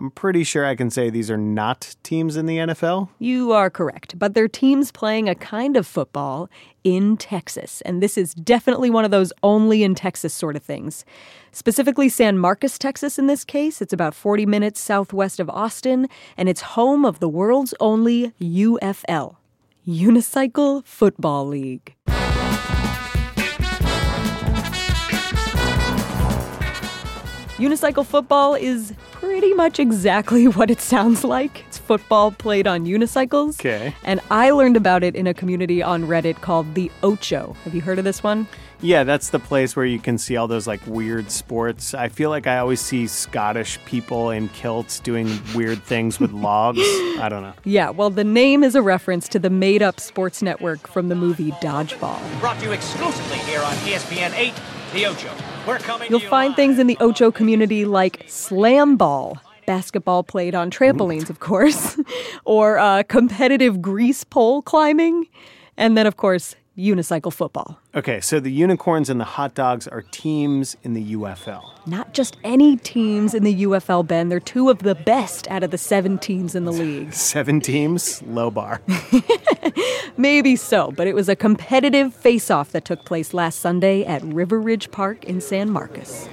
I'm 0.02 0.10
pretty 0.10 0.44
sure 0.44 0.66
I 0.66 0.74
can 0.74 0.90
say 0.90 1.12
these 1.12 1.30
are 1.30 1.38
not 1.38 1.96
teams 2.02 2.36
in 2.36 2.48
the 2.48 2.58
NFL. 2.58 3.10
You 3.20 3.52
are 3.52 3.70
correct, 3.70 4.18
but 4.18 4.34
they're 4.34 4.48
teams 4.48 4.92
playing 4.92 5.30
a 5.30 5.36
kind 5.36 5.78
of 5.78 5.86
football 5.86 6.50
in 6.84 7.18
Texas, 7.18 7.82
and 7.82 8.02
this 8.02 8.18
is 8.18 8.34
definitely 8.34 8.90
one 8.90 9.06
of 9.06 9.12
those 9.12 9.32
only 9.44 9.84
in 9.84 9.94
Texas 9.94 10.34
sort 10.34 10.56
of 10.56 10.64
things. 10.64 11.06
Specifically, 11.52 12.10
San 12.10 12.40
Marcos, 12.40 12.80
Texas, 12.80 13.20
in 13.20 13.28
this 13.28 13.46
case. 13.46 13.80
It's 13.80 13.94
about 13.94 14.16
40 14.16 14.48
minutes 14.48 14.80
southwest 14.80 15.40
of 15.40 15.52
Austin, 15.52 16.08
and 16.36 16.50
it's 16.50 16.62
home 16.62 17.06
of 17.06 17.20
the 17.20 17.30
world's 17.30 17.76
only 17.80 18.34
UFL, 18.42 19.36
Unicycle 19.88 20.84
Football 20.84 21.46
League. 21.46 21.96
Unicycle 27.62 28.04
football 28.04 28.56
is 28.56 28.96
pretty 29.22 29.54
much 29.54 29.80
exactly 29.80 30.48
what 30.58 30.72
it 30.72 30.82
sounds 30.82 31.24
like. 31.24 31.64
It's 31.68 31.78
football 31.78 32.32
played 32.32 32.66
on 32.66 32.86
unicycles. 32.86 33.60
Okay. 33.60 33.96
And 34.04 34.20
I 34.32 34.50
learned 34.50 34.76
about 34.76 35.04
it 35.04 35.16
in 35.16 35.28
a 35.28 35.34
community 35.34 35.84
on 35.84 36.06
Reddit 36.06 36.42
called 36.42 36.74
the 36.74 36.92
Ocho. 37.04 37.56
Have 37.64 37.76
you 37.76 37.82
heard 37.82 38.00
of 38.00 38.04
this 38.04 38.24
one? 38.24 38.48
Yeah, 38.82 39.04
that's 39.04 39.30
the 39.30 39.38
place 39.38 39.76
where 39.76 39.86
you 39.86 40.00
can 40.00 40.18
see 40.18 40.38
all 40.38 40.48
those 40.48 40.66
like 40.66 40.82
weird 40.88 41.30
sports. 41.30 41.94
I 41.94 42.10
feel 42.10 42.32
like 42.32 42.48
I 42.48 42.58
always 42.58 42.82
see 42.82 43.06
Scottish 43.06 43.78
people 43.86 44.32
in 44.32 44.50
kilts 44.50 45.00
doing 45.00 45.30
weird 45.54 45.84
things 45.84 46.20
with 46.20 46.32
logs. 46.50 46.80
I 46.82 47.28
don't 47.30 47.44
know. 47.44 47.54
Yeah, 47.64 47.92
well, 47.92 48.10
the 48.10 48.24
name 48.24 48.64
is 48.64 48.74
a 48.74 48.82
reference 48.82 49.28
to 49.30 49.40
the 49.40 49.52
made 49.52 49.84
up 49.84 50.00
sports 50.00 50.42
network 50.42 50.88
from 50.88 51.10
the 51.10 51.16
movie 51.16 51.52
Dodgeball. 51.62 52.20
Brought 52.40 52.58
to 52.58 52.66
you 52.66 52.72
exclusively 52.72 53.38
here 53.40 53.62
on 53.62 53.74
ESPN 53.86 54.34
8, 54.34 54.54
The 54.94 55.06
Ocho. 55.06 55.51
We're 55.68 55.78
coming 55.78 56.10
You'll 56.10 56.22
find 56.22 56.56
things 56.56 56.80
in 56.80 56.88
the 56.88 56.98
Ocho 57.00 57.32
community 57.32 57.86
like 57.86 58.24
slam 58.28 58.98
ball, 58.98 59.38
basketball 59.68 60.24
played 60.24 60.56
on 60.56 60.72
trampolines, 60.72 61.30
of 61.30 61.40
course, 61.40 62.00
or 62.46 62.80
uh, 62.80 63.04
competitive 63.04 63.80
grease 63.80 64.24
pole 64.24 64.64
climbing, 64.64 65.28
and 65.78 65.96
then, 65.96 66.08
of 66.08 66.18
course, 66.18 66.56
unicycle 66.78 67.34
football. 67.34 67.80
Okay, 67.94 68.22
so 68.22 68.40
the 68.40 68.52
unicorns 68.52 69.10
and 69.10 69.20
the 69.20 69.26
hot 69.26 69.54
dogs 69.54 69.88
are 69.88 70.02
teams 70.02 70.78
in 70.84 70.94
the 70.94 71.14
UFL. 71.14 71.64
Not 71.86 72.14
just 72.14 72.38
any 72.44 72.78
teams 72.78 73.34
in 73.34 73.44
the 73.44 73.64
UFL, 73.64 74.08
Ben. 74.08 74.30
They're 74.30 74.40
two 74.40 74.70
of 74.70 74.80
the 74.80 74.96
best 74.96 75.48
out 75.50 75.64
of 75.64 75.72
the 75.72 75.78
seven 75.78 76.18
teams 76.18 76.56
in 76.56 76.66
the 76.66 76.72
league. 76.72 77.14
Seven 77.32 77.60
teams, 77.60 78.22
low 78.24 78.50
bar. 78.50 78.82
Maybe 80.18 80.56
so, 80.56 80.92
but 80.92 81.08
it 81.08 81.16
was 81.16 81.30
a 81.30 81.36
competitive 81.36 82.14
face 82.14 82.50
off 82.50 82.72
that 82.72 82.86
took 82.86 83.06
place 83.06 83.34
last 83.34 83.60
Sunday 83.60 84.04
at 84.06 84.22
River 84.24 84.60
Ridge 84.60 84.92
Park 84.92 85.24
in 85.26 85.42
San 85.42 85.70
Marcos. 85.70 86.28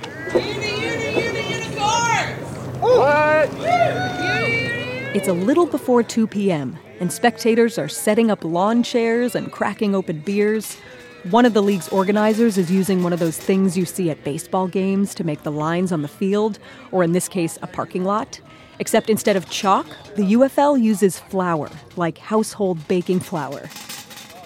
It's 5.14 5.28
a 5.28 5.32
little 5.32 5.66
before 5.66 6.02
2 6.02 6.26
p.m., 6.26 6.78
and 7.00 7.12
spectators 7.12 7.78
are 7.78 7.88
setting 7.88 8.30
up 8.30 8.44
lawn 8.44 8.82
chairs 8.82 9.34
and 9.34 9.52
cracking 9.52 9.94
open 9.94 10.20
beers. 10.20 10.76
One 11.30 11.44
of 11.44 11.54
the 11.54 11.62
league's 11.62 11.88
organizers 11.88 12.58
is 12.58 12.70
using 12.70 13.02
one 13.02 13.12
of 13.12 13.18
those 13.18 13.36
things 13.36 13.76
you 13.76 13.84
see 13.84 14.10
at 14.10 14.22
baseball 14.24 14.68
games 14.68 15.14
to 15.16 15.24
make 15.24 15.42
the 15.42 15.52
lines 15.52 15.92
on 15.92 16.02
the 16.02 16.08
field, 16.08 16.58
or 16.92 17.02
in 17.02 17.12
this 17.12 17.28
case, 17.28 17.58
a 17.62 17.66
parking 17.66 18.04
lot. 18.04 18.40
Except 18.78 19.10
instead 19.10 19.36
of 19.36 19.50
chalk, 19.50 19.86
the 20.14 20.34
UFL 20.34 20.80
uses 20.80 21.18
flour, 21.18 21.70
like 21.96 22.18
household 22.18 22.86
baking 22.86 23.20
flour. 23.20 23.68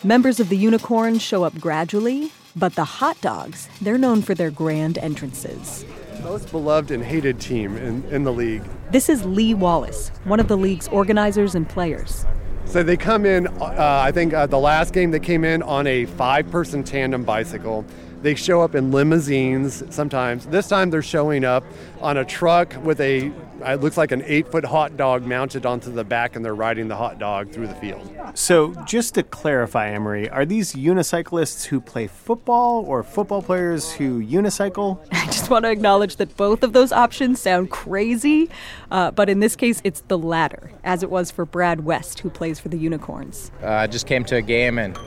Members 0.02 0.40
of 0.40 0.48
the 0.48 0.56
unicorn 0.56 1.18
show 1.18 1.44
up 1.44 1.54
gradually, 1.60 2.32
but 2.56 2.74
the 2.74 2.84
hot 2.84 3.20
dogs, 3.20 3.68
they're 3.80 3.98
known 3.98 4.22
for 4.22 4.34
their 4.34 4.50
grand 4.50 4.98
entrances. 4.98 5.84
Most 6.22 6.50
beloved 6.50 6.90
and 6.90 7.04
hated 7.04 7.40
team 7.40 7.76
in, 7.76 8.04
in 8.04 8.24
the 8.24 8.32
league. 8.32 8.62
This 8.90 9.08
is 9.08 9.24
Lee 9.24 9.54
Wallace, 9.54 10.10
one 10.24 10.40
of 10.40 10.48
the 10.48 10.56
league's 10.56 10.88
organizers 10.88 11.54
and 11.54 11.68
players. 11.68 12.24
So 12.66 12.82
they 12.82 12.96
come 12.96 13.26
in, 13.26 13.48
uh, 13.48 13.74
I 13.78 14.12
think 14.12 14.32
uh, 14.32 14.46
the 14.46 14.58
last 14.58 14.94
game 14.94 15.10
they 15.10 15.20
came 15.20 15.44
in 15.44 15.62
on 15.62 15.86
a 15.86 16.06
five 16.06 16.50
person 16.50 16.82
tandem 16.82 17.22
bicycle. 17.22 17.84
They 18.22 18.34
show 18.34 18.62
up 18.62 18.74
in 18.74 18.92
limousines 18.92 19.82
sometimes. 19.94 20.46
This 20.46 20.68
time 20.68 20.90
they're 20.90 21.02
showing 21.02 21.44
up 21.44 21.64
on 22.00 22.16
a 22.16 22.24
truck 22.24 22.74
with 22.82 23.00
a, 23.00 23.32
it 23.64 23.80
looks 23.80 23.96
like 23.96 24.12
an 24.12 24.22
eight 24.24 24.48
foot 24.48 24.64
hot 24.64 24.96
dog 24.96 25.24
mounted 25.24 25.66
onto 25.66 25.90
the 25.90 26.04
back, 26.04 26.36
and 26.36 26.44
they're 26.44 26.54
riding 26.54 26.88
the 26.88 26.96
hot 26.96 27.18
dog 27.18 27.50
through 27.50 27.66
the 27.66 27.74
field. 27.74 28.10
So, 28.34 28.74
just 28.84 29.14
to 29.14 29.22
clarify, 29.22 29.88
Amory, 29.88 30.28
are 30.28 30.44
these 30.44 30.74
unicyclists 30.74 31.66
who 31.66 31.80
play 31.80 32.06
football 32.06 32.84
or 32.86 33.02
football 33.02 33.42
players 33.42 33.92
who 33.92 34.22
unicycle? 34.22 35.04
I 35.12 35.26
just 35.26 35.50
want 35.50 35.64
to 35.64 35.70
acknowledge 35.70 36.16
that 36.16 36.36
both 36.36 36.62
of 36.62 36.72
those 36.72 36.92
options 36.92 37.40
sound 37.40 37.70
crazy, 37.70 38.50
uh, 38.90 39.10
but 39.10 39.28
in 39.28 39.40
this 39.40 39.56
case, 39.56 39.80
it's 39.84 40.02
the 40.08 40.18
latter, 40.18 40.72
as 40.84 41.02
it 41.02 41.10
was 41.10 41.30
for 41.30 41.44
Brad 41.44 41.84
West, 41.84 42.20
who 42.20 42.30
plays 42.30 42.58
for 42.60 42.68
the 42.68 42.78
Unicorns. 42.78 43.50
Uh, 43.62 43.68
I 43.68 43.86
just 43.86 44.06
came 44.06 44.24
to 44.24 44.36
a 44.36 44.42
game 44.42 44.78
and 44.78 44.98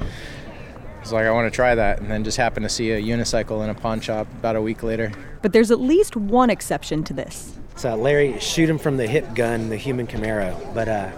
was 1.06 1.14
like, 1.14 1.26
I 1.26 1.32
want 1.32 1.52
to 1.52 1.56
try 1.56 1.76
that, 1.76 2.00
and 2.00 2.10
then 2.10 2.24
just 2.24 2.38
happened 2.38 2.64
to 2.64 2.70
see 2.70 2.92
a 2.92 3.02
unicycle 3.02 3.64
in 3.64 3.70
a 3.70 3.76
pawn 3.76 4.02
shop 4.02 4.28
about 4.40 4.56
a 4.56 4.62
week 4.62 4.82
later. 4.82 5.12
But 5.42 5.54
there's 5.54 5.70
at 5.70 5.80
least 5.80 6.16
one 6.16 6.50
exception 6.50 7.04
to 7.04 7.14
this. 7.14 7.55
It's 7.76 7.84
uh, 7.84 7.98
Larry, 7.98 8.40
shoot 8.40 8.70
him 8.70 8.78
from 8.78 8.96
the 8.96 9.06
hip 9.06 9.36
gun, 9.36 9.68
the 9.68 9.76
human 9.76 10.08
Camaro. 10.08 10.74
But 10.74 10.88
uh, 10.88 11.12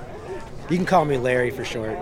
you 0.71 0.75
can 0.75 0.87
call 0.87 1.05
me 1.05 1.15
Larry 1.15 1.51
for 1.51 1.63
short. 1.63 1.95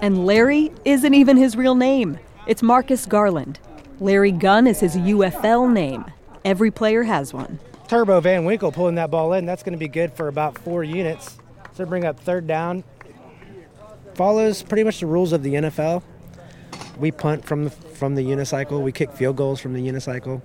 And 0.00 0.24
Larry 0.24 0.70
isn't 0.84 1.14
even 1.14 1.36
his 1.36 1.56
real 1.56 1.74
name. 1.74 2.20
It's 2.46 2.62
Marcus 2.62 3.06
Garland. 3.06 3.58
Larry 3.98 4.30
Gunn 4.30 4.68
is 4.68 4.78
his 4.78 4.94
UFL 4.94 5.72
name. 5.72 6.04
Every 6.44 6.70
player 6.70 7.02
has 7.02 7.34
one. 7.34 7.58
Turbo 7.88 8.20
Van 8.20 8.44
Winkle 8.44 8.70
pulling 8.70 8.94
that 8.94 9.10
ball 9.10 9.32
in. 9.32 9.46
That's 9.46 9.64
going 9.64 9.72
to 9.72 9.78
be 9.78 9.88
good 9.88 10.12
for 10.12 10.28
about 10.28 10.56
four 10.58 10.84
units. 10.84 11.36
So 11.72 11.84
bring 11.84 12.04
up 12.04 12.20
third 12.20 12.46
down. 12.46 12.84
Follows 14.14 14.62
pretty 14.62 14.84
much 14.84 15.00
the 15.00 15.06
rules 15.06 15.32
of 15.32 15.42
the 15.42 15.54
NFL. 15.54 16.04
We 16.98 17.10
punt 17.10 17.44
from 17.44 17.64
the, 17.64 17.70
from 17.70 18.14
the 18.14 18.22
unicycle. 18.22 18.80
We 18.80 18.92
kick 18.92 19.10
field 19.10 19.34
goals 19.34 19.58
from 19.60 19.72
the 19.72 19.80
unicycle. 19.80 20.40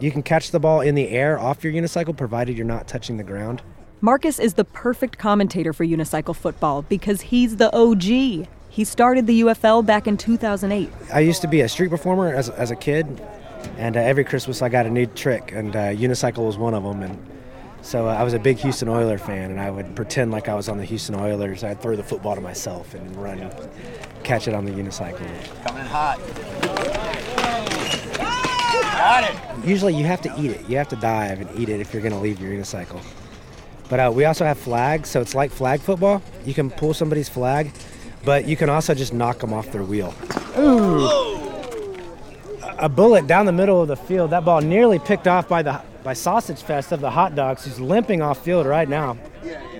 You 0.00 0.12
can 0.12 0.22
catch 0.22 0.52
the 0.52 0.60
ball 0.60 0.80
in 0.80 0.94
the 0.94 1.08
air 1.08 1.38
off 1.38 1.64
your 1.64 1.72
unicycle, 1.72 2.16
provided 2.16 2.56
you're 2.56 2.66
not 2.66 2.86
touching 2.86 3.16
the 3.16 3.24
ground. 3.24 3.62
Marcus 4.00 4.38
is 4.38 4.54
the 4.54 4.64
perfect 4.64 5.18
commentator 5.18 5.72
for 5.72 5.84
unicycle 5.84 6.36
football 6.36 6.82
because 6.82 7.20
he's 7.20 7.56
the 7.56 7.74
OG. 7.74 8.46
He 8.70 8.84
started 8.84 9.26
the 9.26 9.40
UFL 9.40 9.84
back 9.84 10.06
in 10.06 10.16
2008. 10.16 10.88
I 11.12 11.20
used 11.20 11.40
to 11.42 11.48
be 11.48 11.62
a 11.62 11.68
street 11.68 11.90
performer 11.90 12.32
as, 12.32 12.48
as 12.50 12.70
a 12.70 12.76
kid, 12.76 13.20
and 13.76 13.96
uh, 13.96 14.00
every 14.00 14.22
Christmas 14.22 14.62
I 14.62 14.68
got 14.68 14.86
a 14.86 14.90
new 14.90 15.06
trick, 15.06 15.50
and 15.50 15.74
uh, 15.74 15.88
unicycle 15.88 16.46
was 16.46 16.56
one 16.56 16.74
of 16.74 16.84
them. 16.84 17.02
And 17.02 17.18
so 17.82 18.06
uh, 18.06 18.14
I 18.14 18.22
was 18.22 18.34
a 18.34 18.38
big 18.38 18.58
Houston 18.58 18.88
Oiler 18.88 19.18
fan, 19.18 19.50
and 19.50 19.60
I 19.60 19.68
would 19.68 19.96
pretend 19.96 20.30
like 20.30 20.48
I 20.48 20.54
was 20.54 20.68
on 20.68 20.78
the 20.78 20.84
Houston 20.84 21.16
Oilers. 21.16 21.64
I'd 21.64 21.82
throw 21.82 21.96
the 21.96 22.04
football 22.04 22.36
to 22.36 22.40
myself 22.40 22.94
and 22.94 23.16
run, 23.16 23.50
catch 24.22 24.46
it 24.46 24.54
on 24.54 24.64
the 24.64 24.70
unicycle. 24.70 25.26
Coming 25.64 25.80
in 25.80 25.86
hot. 25.88 26.20
Got 28.98 29.24
it. 29.24 29.64
Usually 29.64 29.94
you 29.94 30.04
have 30.06 30.20
to 30.22 30.34
eat 30.40 30.50
it. 30.50 30.68
You 30.68 30.76
have 30.76 30.88
to 30.88 30.96
dive 30.96 31.40
and 31.40 31.48
eat 31.56 31.68
it 31.68 31.80
if 31.80 31.92
you're 31.92 32.02
going 32.02 32.12
to 32.12 32.18
leave 32.18 32.40
your 32.40 32.50
unicycle. 32.50 33.00
But 33.88 34.00
uh, 34.00 34.12
we 34.12 34.24
also 34.24 34.44
have 34.44 34.58
flags, 34.58 35.08
so 35.08 35.20
it's 35.20 35.36
like 35.36 35.52
flag 35.52 35.80
football. 35.80 36.20
You 36.44 36.52
can 36.52 36.68
pull 36.68 36.92
somebody's 36.92 37.28
flag, 37.28 37.70
but 38.24 38.46
you 38.46 38.56
can 38.56 38.68
also 38.68 38.94
just 38.94 39.14
knock 39.14 39.38
them 39.38 39.52
off 39.52 39.70
their 39.70 39.84
wheel. 39.84 40.12
Ooh. 40.58 41.08
A 42.80 42.88
bullet 42.88 43.28
down 43.28 43.46
the 43.46 43.52
middle 43.52 43.80
of 43.80 43.86
the 43.86 43.96
field. 43.96 44.30
That 44.30 44.44
ball 44.44 44.60
nearly 44.60 44.98
picked 44.98 45.28
off 45.28 45.48
by 45.48 45.62
the 45.62 45.80
by 46.02 46.12
Sausage 46.12 46.62
Fest 46.62 46.90
of 46.90 47.00
the 47.00 47.10
hot 47.10 47.34
dogs, 47.34 47.64
who's 47.64 47.80
limping 47.80 48.20
off 48.20 48.42
field 48.44 48.66
right 48.66 48.88
now. 48.88 49.16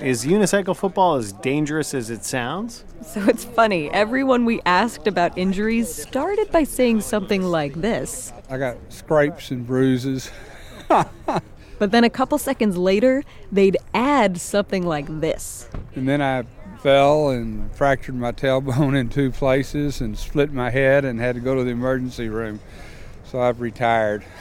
Is 0.03 0.25
unicycle 0.25 0.77
football 0.77 1.17
as 1.17 1.33
dangerous 1.33 1.93
as 1.93 2.11
it 2.11 2.25
sounds? 2.25 2.85
So 3.03 3.25
it's 3.29 3.45
funny. 3.45 3.91
Everyone 3.91 4.45
we 4.45 4.61
asked 4.65 5.07
about 5.07 5.37
injuries 5.37 5.93
started 5.93 6.51
by 6.53 6.65
saying 6.65 7.01
something 7.01 7.43
like 7.43 7.75
this. 7.75 8.33
I 8.49 8.59
got 8.59 8.77
scrapes 8.89 9.51
and 9.51 9.67
bruises. 9.67 10.31
But 11.79 11.93
then 11.93 12.03
a 12.03 12.11
couple 12.11 12.39
seconds 12.39 12.77
later, 12.77 13.23
they'd 13.53 13.77
add 13.95 14.39
something 14.39 14.85
like 14.85 15.07
this. 15.21 15.69
And 15.95 16.09
then 16.09 16.21
I 16.21 16.45
fell 16.81 17.31
and 17.31 17.73
fractured 17.75 18.17
my 18.17 18.33
tailbone 18.33 18.99
in 18.99 19.09
two 19.09 19.31
places 19.31 20.01
and 20.01 20.19
split 20.19 20.53
my 20.53 20.71
head 20.71 21.05
and 21.05 21.21
had 21.21 21.37
to 21.37 21.41
go 21.41 21.55
to 21.55 21.63
the 21.63 21.71
emergency 21.71 22.29
room. 22.29 22.61
So 23.25 23.41
I've 23.41 23.61
retired. 23.61 24.25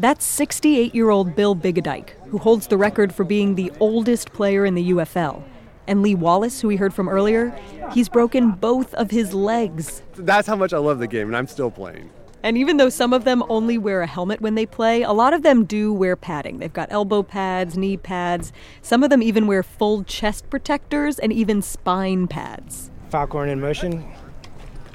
That's 0.00 0.24
68 0.24 0.94
year 0.94 1.10
old 1.10 1.34
Bill 1.34 1.56
Bigadike, 1.56 2.10
who 2.28 2.38
holds 2.38 2.68
the 2.68 2.76
record 2.76 3.12
for 3.12 3.24
being 3.24 3.56
the 3.56 3.72
oldest 3.80 4.32
player 4.32 4.64
in 4.64 4.76
the 4.76 4.90
UFL. 4.90 5.42
And 5.88 6.02
Lee 6.02 6.14
Wallace, 6.14 6.60
who 6.60 6.68
we 6.68 6.76
heard 6.76 6.94
from 6.94 7.08
earlier, 7.08 7.50
he's 7.92 8.08
broken 8.08 8.52
both 8.52 8.94
of 8.94 9.10
his 9.10 9.34
legs. 9.34 10.02
That's 10.14 10.46
how 10.46 10.54
much 10.54 10.72
I 10.72 10.78
love 10.78 11.00
the 11.00 11.08
game, 11.08 11.26
and 11.26 11.36
I'm 11.36 11.48
still 11.48 11.72
playing. 11.72 12.10
And 12.44 12.56
even 12.56 12.76
though 12.76 12.90
some 12.90 13.12
of 13.12 13.24
them 13.24 13.42
only 13.48 13.76
wear 13.76 14.02
a 14.02 14.06
helmet 14.06 14.40
when 14.40 14.54
they 14.54 14.66
play, 14.66 15.02
a 15.02 15.10
lot 15.10 15.34
of 15.34 15.42
them 15.42 15.64
do 15.64 15.92
wear 15.92 16.14
padding. 16.14 16.60
They've 16.60 16.72
got 16.72 16.92
elbow 16.92 17.24
pads, 17.24 17.76
knee 17.76 17.96
pads. 17.96 18.52
Some 18.82 19.02
of 19.02 19.10
them 19.10 19.20
even 19.20 19.48
wear 19.48 19.64
full 19.64 20.04
chest 20.04 20.48
protectors 20.48 21.18
and 21.18 21.32
even 21.32 21.60
spine 21.60 22.28
pads. 22.28 22.92
Falcorn 23.10 23.48
in 23.48 23.60
motion. 23.60 24.04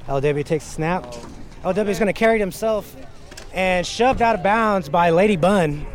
LW 0.07 0.45
takes 0.45 0.65
a 0.65 0.69
snap. 0.69 1.03
LW 1.63 1.89
is 1.89 1.99
going 1.99 2.07
to 2.07 2.13
carry 2.13 2.37
it 2.37 2.39
himself 2.39 2.95
and 3.53 3.85
shoved 3.85 4.21
out 4.21 4.35
of 4.35 4.43
bounds 4.43 4.89
by 4.89 5.09
Lady 5.11 5.35
Bun. 5.35 5.85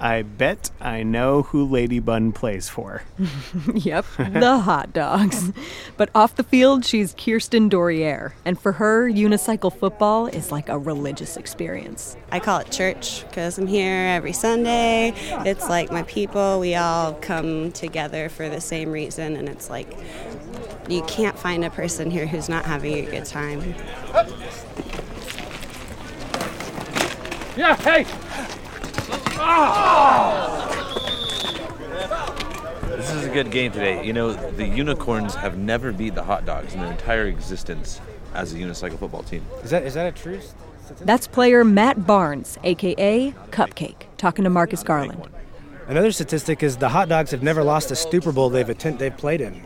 I 0.00 0.22
bet 0.22 0.70
I 0.80 1.02
know 1.02 1.42
who 1.42 1.64
Lady 1.64 1.98
Bun 1.98 2.32
plays 2.32 2.68
for. 2.68 3.02
yep, 3.74 4.04
the 4.18 4.58
hot 4.58 4.92
dogs. 4.92 5.50
But 5.96 6.10
off 6.14 6.36
the 6.36 6.42
field, 6.42 6.84
she's 6.84 7.14
Kirsten 7.14 7.70
Doriere. 7.70 8.32
And 8.44 8.60
for 8.60 8.72
her, 8.72 9.08
unicycle 9.08 9.74
football 9.74 10.26
is 10.26 10.52
like 10.52 10.68
a 10.68 10.78
religious 10.78 11.38
experience. 11.38 12.18
I 12.30 12.40
call 12.40 12.58
it 12.58 12.70
church 12.70 13.24
because 13.28 13.56
I'm 13.56 13.66
here 13.66 14.08
every 14.08 14.34
Sunday. 14.34 15.14
It's 15.46 15.68
like 15.70 15.90
my 15.90 16.02
people, 16.02 16.60
we 16.60 16.74
all 16.74 17.14
come 17.14 17.72
together 17.72 18.28
for 18.28 18.48
the 18.50 18.60
same 18.60 18.90
reason, 18.90 19.36
and 19.36 19.48
it's 19.48 19.70
like 19.70 19.90
you 20.88 21.02
can't 21.04 21.38
find 21.38 21.64
a 21.64 21.70
person 21.70 22.10
here 22.10 22.26
who's 22.26 22.48
not 22.48 22.66
having 22.66 23.06
a 23.06 23.10
good 23.10 23.24
time. 23.24 23.74
Yeah, 27.56 27.76
hey! 27.76 28.04
Ah! 29.38 30.60
This 32.88 33.12
is 33.12 33.24
a 33.26 33.28
good 33.28 33.50
game 33.52 33.70
today. 33.70 34.04
You 34.04 34.12
know, 34.12 34.32
the 34.32 34.66
Unicorns 34.66 35.34
have 35.36 35.56
never 35.56 35.92
beat 35.92 36.14
the 36.16 36.24
Hot 36.24 36.44
Dogs 36.44 36.74
in 36.74 36.80
their 36.80 36.90
entire 36.90 37.26
existence 37.26 38.00
as 38.34 38.52
a 38.52 38.56
unicycle 38.56 38.98
football 38.98 39.22
team. 39.22 39.44
Is 39.62 39.70
that 39.70 39.84
is 39.84 39.94
that 39.94 40.06
a 40.06 40.12
truth? 40.12 40.54
That's 41.02 41.26
player 41.28 41.64
Matt 41.64 42.06
Barnes, 42.06 42.58
aka 42.64 43.32
Cupcake, 43.50 44.06
talking 44.16 44.42
to 44.44 44.50
Marcus 44.50 44.82
Garland. 44.82 45.22
Another 45.86 46.10
statistic 46.12 46.62
is 46.62 46.78
the 46.78 46.88
Hot 46.88 47.08
Dogs 47.08 47.30
have 47.30 47.42
never 47.42 47.62
lost 47.62 47.90
a 47.90 47.96
Super 47.96 48.32
Bowl 48.32 48.50
they've 48.50 48.68
attend- 48.68 48.98
they've 48.98 49.16
played 49.16 49.40
in. 49.40 49.62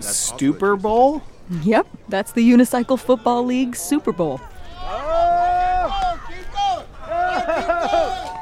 Super 0.00 0.76
Bowl? 0.76 1.22
Yep, 1.62 1.86
that's 2.08 2.32
the 2.32 2.50
Unicycle 2.50 2.98
Football 2.98 3.44
League 3.44 3.76
Super 3.76 4.12
Bowl. 4.12 4.40
Oh! 4.80 5.25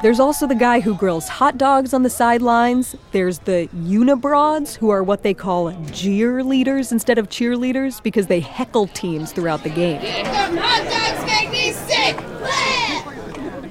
There's 0.05 0.21
also 0.21 0.47
the 0.47 0.55
guy 0.55 0.81
who 0.81 0.95
grills 0.95 1.29
hot 1.29 1.57
dogs 1.57 1.95
on 1.95 2.03
the 2.03 2.11
sidelines. 2.11 2.95
There's 3.13 3.39
the 3.39 3.71
unibroads, 3.75 4.75
who 4.77 4.91
are 4.91 5.03
what 5.03 5.23
they 5.23 5.33
call 5.33 5.73
jeer 5.93 6.45
leaders 6.45 6.93
instead 6.93 7.17
of 7.17 7.31
cheerleaders 7.31 8.03
because 8.03 8.27
they 8.27 8.41
heckle 8.41 8.89
teams 8.89 9.33
throughout 9.33 9.63
the 9.63 9.71
game. 9.71 10.03
Hot 10.27 10.85
dogs 10.85 11.25
make 11.25 11.51
me 11.51 11.73
sick! 11.73 12.21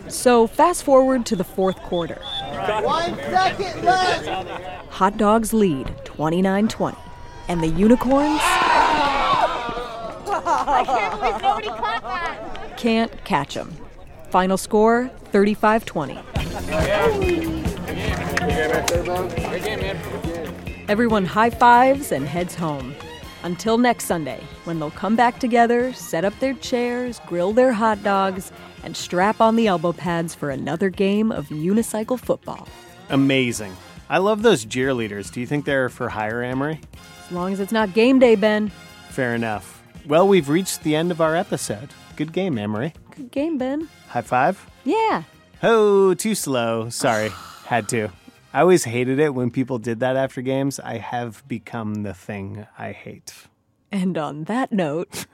So, 0.10 0.48
fast 0.48 0.84
forward 0.84 1.28
to 1.28 1.36
the 1.36 1.44
fourth 1.44 1.78
quarter. 1.84 2.20
One 2.82 3.16
second 3.16 3.86
left! 3.86 4.28
Hot 4.90 5.18
dogs 5.18 5.54
lead 5.54 5.96
29 6.04 6.68
20. 6.68 6.98
And 7.48 7.62
the 7.62 7.68
unicorns 7.68 8.40
I 10.34 10.84
can't 10.84 11.20
believe 11.20 11.42
nobody 11.44 11.68
caught 11.68 12.02
that! 12.02 12.76
can't 12.76 13.24
catch 13.24 13.54
them. 13.54 13.78
Final 14.34 14.58
score 14.58 15.10
35 15.26 15.86
20. 15.86 16.18
Everyone 20.90 21.24
high 21.24 21.52
fives 21.52 22.12
and 22.12 22.26
heads 22.26 22.56
home. 22.56 22.96
Until 23.44 23.78
next 23.78 24.06
Sunday, 24.06 24.42
when 24.64 24.80
they'll 24.80 24.90
come 24.90 25.16
back 25.16 25.38
together, 25.38 25.94
set 25.94 26.26
up 26.26 26.34
their 26.40 26.56
chairs, 26.56 27.22
grill 27.28 27.54
their 27.54 27.74
hot 27.74 28.02
dogs, 28.02 28.52
and 28.84 28.98
strap 28.98 29.40
on 29.40 29.56
the 29.56 29.68
elbow 29.68 29.94
pads 29.94 30.34
for 30.34 30.50
another 30.50 30.90
game 30.90 31.32
of 31.32 31.50
unicycle 31.50 32.20
football. 32.20 32.68
Amazing. 33.10 33.78
I 34.10 34.18
love 34.18 34.42
those 34.42 34.66
cheerleaders. 34.66 35.32
Do 35.32 35.42
you 35.42 35.46
think 35.46 35.66
they're 35.66 35.90
for 35.90 36.10
hire, 36.10 36.42
Amory? 36.42 36.82
As 37.24 37.32
long 37.32 37.54
as 37.54 37.60
it's 37.60 37.72
not 37.72 37.94
game 37.94 38.18
day, 38.18 38.34
Ben. 38.34 38.72
Fair 39.10 39.36
enough. 39.36 39.84
Well, 40.08 40.28
we've 40.28 40.50
reached 40.50 40.82
the 40.82 40.96
end 40.96 41.12
of 41.12 41.22
our 41.22 41.36
episode. 41.36 41.90
Good 42.16 42.34
game, 42.34 42.58
Amory. 42.58 42.96
Good 43.16 43.30
game, 43.30 43.60
Ben. 43.60 43.88
High 44.14 44.22
five. 44.22 44.70
Yeah. 44.86 45.24
Oh, 45.64 46.14
too 46.14 46.36
slow. 46.36 46.90
Sorry. 46.90 47.30
Had 47.66 47.90
to. 47.90 48.10
I 48.54 48.62
always 48.62 48.84
hated 48.84 49.18
it 49.18 49.34
when 49.34 49.50
people 49.50 49.80
did 49.80 50.02
that 50.02 50.16
after 50.16 50.44
games. 50.44 50.80
I 50.80 51.00
have 51.00 51.44
become 51.48 52.04
the 52.04 52.14
thing 52.14 52.68
I 52.78 52.92
hate. 52.92 53.34
And 53.92 54.16
on 54.16 54.44
that 54.44 54.72
note. 54.72 55.26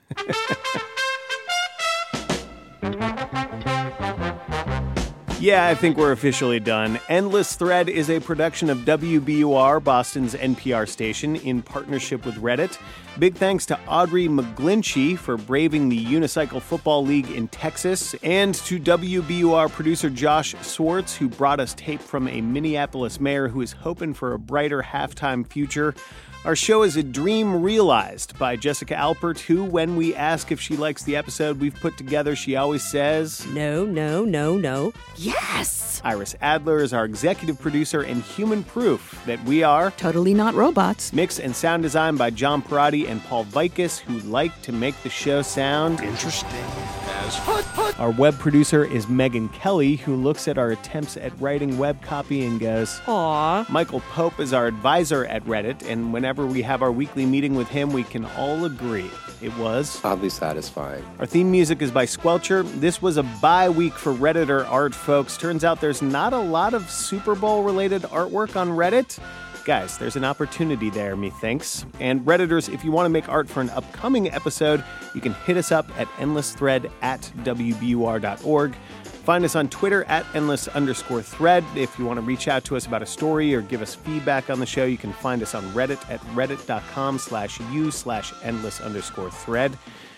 Yeah, 5.41 5.67
I 5.67 5.73
think 5.73 5.95
we're 5.95 6.11
officially 6.11 6.59
done. 6.59 6.99
Endless 7.07 7.55
Thread 7.55 7.87
is 7.87 8.09
a 8.09 8.19
production 8.19 8.69
of 8.69 8.79
WBUR, 8.79 9.81
Boston's 9.81 10.35
NPR 10.35 10.85
station, 10.85 11.37
in 11.37 11.61
partnership 11.61 12.25
with 12.25 12.35
Reddit. 12.35 12.77
Big 13.17 13.35
thanks 13.35 13.65
to 13.67 13.79
Audrey 13.87 14.27
McGlinchey 14.27 15.17
for 15.17 15.37
braving 15.37 15.87
the 15.87 16.05
Unicycle 16.05 16.61
Football 16.61 17.05
League 17.05 17.31
in 17.31 17.47
Texas, 17.47 18.15
and 18.15 18.53
to 18.53 18.81
WBUR 18.81 19.71
producer 19.71 20.09
Josh 20.09 20.55
Swartz, 20.61 21.15
who 21.15 21.29
brought 21.29 21.61
us 21.61 21.73
tape 21.73 22.01
from 22.01 22.27
a 22.27 22.41
Minneapolis 22.41 23.21
mayor 23.21 23.47
who 23.47 23.61
is 23.61 23.71
hoping 23.71 24.13
for 24.13 24.33
a 24.33 24.39
brighter 24.39 24.83
halftime 24.83 25.47
future. 25.47 25.95
Our 26.45 26.55
show 26.55 26.83
is 26.83 26.95
a 26.95 27.03
dream 27.03 27.61
realized 27.61 28.39
by 28.39 28.55
Jessica 28.55 28.93
Alpert, 28.93 29.39
who, 29.39 29.65
when 29.65 29.97
we 29.97 30.15
ask 30.15 30.53
if 30.53 30.61
she 30.61 30.77
likes 30.77 31.03
the 31.03 31.17
episode 31.17 31.59
we've 31.59 31.75
put 31.75 31.97
together, 31.97 32.33
she 32.33 32.55
always 32.55 32.81
says, 32.81 33.45
No, 33.47 33.83
no, 33.85 34.23
no, 34.23 34.55
no. 34.55 34.93
Yes! 35.17 36.01
Iris 36.01 36.35
Adler 36.39 36.77
is 36.77 36.93
our 36.93 37.03
executive 37.03 37.59
producer 37.59 38.03
and 38.03 38.23
human 38.23 38.63
proof 38.63 39.21
that 39.25 39.43
we 39.43 39.63
are 39.63 39.91
totally 39.91 40.33
not 40.33 40.53
robots. 40.53 41.11
Mix 41.11 41.39
and 41.39 41.53
sound 41.53 41.83
design 41.83 42.15
by 42.15 42.29
John 42.29 42.61
Parati 42.61 43.05
and 43.05 43.21
Paul 43.25 43.43
Vaitkus, 43.43 43.99
who 43.99 44.19
like 44.19 44.61
to 44.61 44.71
make 44.71 44.95
the 45.03 45.09
show 45.09 45.41
sound 45.41 45.99
interesting. 45.99 46.63
Our 47.99 48.11
web 48.11 48.39
producer 48.39 48.85
is 48.85 49.07
Megan 49.09 49.49
Kelly, 49.49 49.97
who 49.97 50.15
looks 50.15 50.47
at 50.47 50.57
our 50.57 50.71
attempts 50.71 51.17
at 51.17 51.37
writing 51.39 51.77
web 51.77 52.01
copy 52.01 52.45
and 52.45 52.59
goes, 52.59 52.99
Aww. 53.01 53.67
Michael 53.69 53.99
Pope 53.99 54.39
is 54.39 54.53
our 54.53 54.67
advisor 54.67 55.25
at 55.25 55.43
Reddit, 55.43 55.87
and 55.87 56.13
whenever 56.29 56.45
we 56.45 56.61
have 56.61 56.83
our 56.83 56.91
weekly 56.91 57.25
meeting 57.25 57.55
with 57.55 57.67
him, 57.69 57.91
we 57.91 58.03
can 58.03 58.23
all 58.37 58.65
agree 58.65 59.09
it 59.41 59.51
was 59.57 59.99
oddly 60.03 60.29
satisfying. 60.29 61.03
Our 61.17 61.25
theme 61.25 61.49
music 61.49 61.81
is 61.81 61.89
by 61.89 62.05
Squelcher. 62.05 62.71
This 62.79 63.01
was 63.01 63.17
a 63.17 63.23
bye 63.41 63.67
week 63.67 63.93
for 63.93 64.13
Redditor 64.13 64.63
art 64.69 64.93
folks. 64.93 65.37
Turns 65.37 65.63
out 65.63 65.81
there's 65.81 66.03
not 66.03 66.33
a 66.33 66.37
lot 66.37 66.75
of 66.75 66.87
Super 66.91 67.33
Bowl 67.33 67.63
related 67.63 68.03
artwork 68.03 68.55
on 68.55 68.69
Reddit. 68.69 69.17
Guys, 69.65 69.97
there's 69.97 70.15
an 70.15 70.23
opportunity 70.23 70.91
there, 70.91 71.15
methinks. 71.15 71.87
And 71.99 72.21
Redditors, 72.21 72.71
if 72.71 72.83
you 72.83 72.91
want 72.91 73.05
to 73.05 73.09
make 73.09 73.27
art 73.27 73.49
for 73.49 73.61
an 73.61 73.71
upcoming 73.71 74.29
episode, 74.29 74.83
you 75.15 75.21
can 75.21 75.33
hit 75.33 75.57
us 75.57 75.71
up 75.71 75.89
at 75.99 76.07
endlessthread 76.19 76.91
at 77.01 77.21
wbur.org. 77.37 78.75
Find 79.29 79.45
us 79.45 79.55
on 79.55 79.69
Twitter 79.69 80.05
at 80.05 80.25
endless 80.33 80.67
underscore 80.69 81.21
thread. 81.21 81.63
If 81.75 81.99
you 81.99 82.05
want 82.05 82.17
to 82.17 82.25
reach 82.25 82.47
out 82.47 82.63
to 82.63 82.75
us 82.75 82.87
about 82.87 83.03
a 83.03 83.05
story 83.05 83.53
or 83.53 83.61
give 83.61 83.79
us 83.79 83.93
feedback 83.93 84.49
on 84.49 84.59
the 84.59 84.65
show, 84.65 84.85
you 84.85 84.97
can 84.97 85.13
find 85.13 85.43
us 85.43 85.53
on 85.53 85.61
Reddit 85.65 86.03
at 86.09 86.19
reddit.com 86.33 87.19
slash 87.19 87.59
u 87.71 87.91
slash 87.91 88.33
endless 88.43 88.81
underscore 88.81 89.29
thread. 89.29 89.77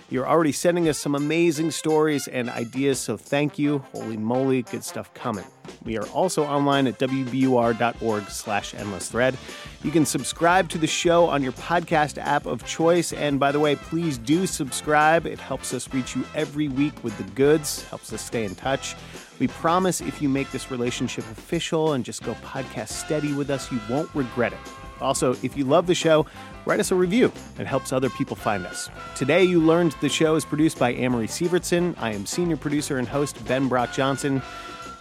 You're 0.10 0.26
already 0.26 0.54
sending 0.54 0.88
us 0.88 0.98
some 0.98 1.14
amazing 1.14 1.72
stories 1.72 2.30
and 2.30 2.50
ideas, 2.50 3.02
so 3.02 3.18
thank 3.18 3.60
you. 3.60 3.80
Holy 3.92 4.16
moly, 4.16 4.62
good 4.62 4.86
stuff 4.86 5.14
coming. 5.14 5.44
We 5.84 5.98
are 5.98 6.08
also 6.08 6.44
online 6.44 6.88
at 6.88 7.00
wbur.org 7.00 8.30
slash 8.30 8.74
endless 8.74 9.10
thread. 9.10 9.38
You 9.84 9.92
can 9.92 10.06
subscribe 10.06 10.70
to 10.70 10.78
the 10.78 10.88
show 10.88 11.26
on 11.26 11.42
your 11.42 11.54
podcast 11.54 12.18
app 12.18 12.46
of 12.46 12.66
choice. 12.66 13.14
And 13.14 13.40
by 13.40 13.52
the 13.52 13.60
way, 13.60 13.76
please 13.76 14.18
do 14.18 14.46
subscribe. 14.46 15.26
It 15.26 15.40
helps 15.40 15.74
us 15.74 15.92
reach 15.94 16.16
you 16.16 16.24
every 16.36 16.68
week 16.68 17.04
with 17.04 17.18
the 17.18 17.24
goods, 17.34 17.84
helps 17.86 18.14
us 18.14 18.22
stay 18.22 18.46
in 18.46 18.56
touch. 18.56 18.96
We 19.40 19.48
promise 19.48 20.02
if 20.02 20.22
you 20.22 20.30
make 20.30 20.52
this 20.52 20.70
relationship 20.70 21.24
official 21.32 21.94
and 21.94 22.06
just 22.06 22.22
go 22.24 22.34
podcast 22.36 22.90
steady 22.90 23.34
with 23.34 23.50
us, 23.50 23.72
you 23.72 23.80
won't 23.90 24.14
regret 24.14 24.54
it. 24.54 24.60
Also, 25.02 25.32
if 25.42 25.58
you 25.58 25.66
love 25.66 25.88
the 25.88 25.96
show, 25.96 26.28
write 26.66 26.80
us 26.80 26.92
a 26.92 26.96
review. 26.96 27.32
It 27.58 27.66
helps 27.66 27.92
other 27.92 28.10
people 28.12 28.36
find 28.36 28.66
us. 28.68 28.90
Today, 29.16 29.44
you 29.44 29.60
learned 29.60 29.96
the 30.00 30.10
show 30.10 30.36
is 30.36 30.46
produced 30.46 30.78
by 30.78 30.94
Amory 30.94 31.28
Sivertson. 31.28 31.96
I 31.98 32.14
am 32.14 32.28
senior 32.28 32.56
producer 32.56 33.00
and 33.00 33.08
host 33.08 33.44
Ben 33.48 33.68
Brock 33.68 33.94
Johnson. 33.94 34.44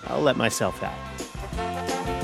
I'll 0.07 0.21
let 0.21 0.37
myself 0.37 0.83
out. 0.83 2.20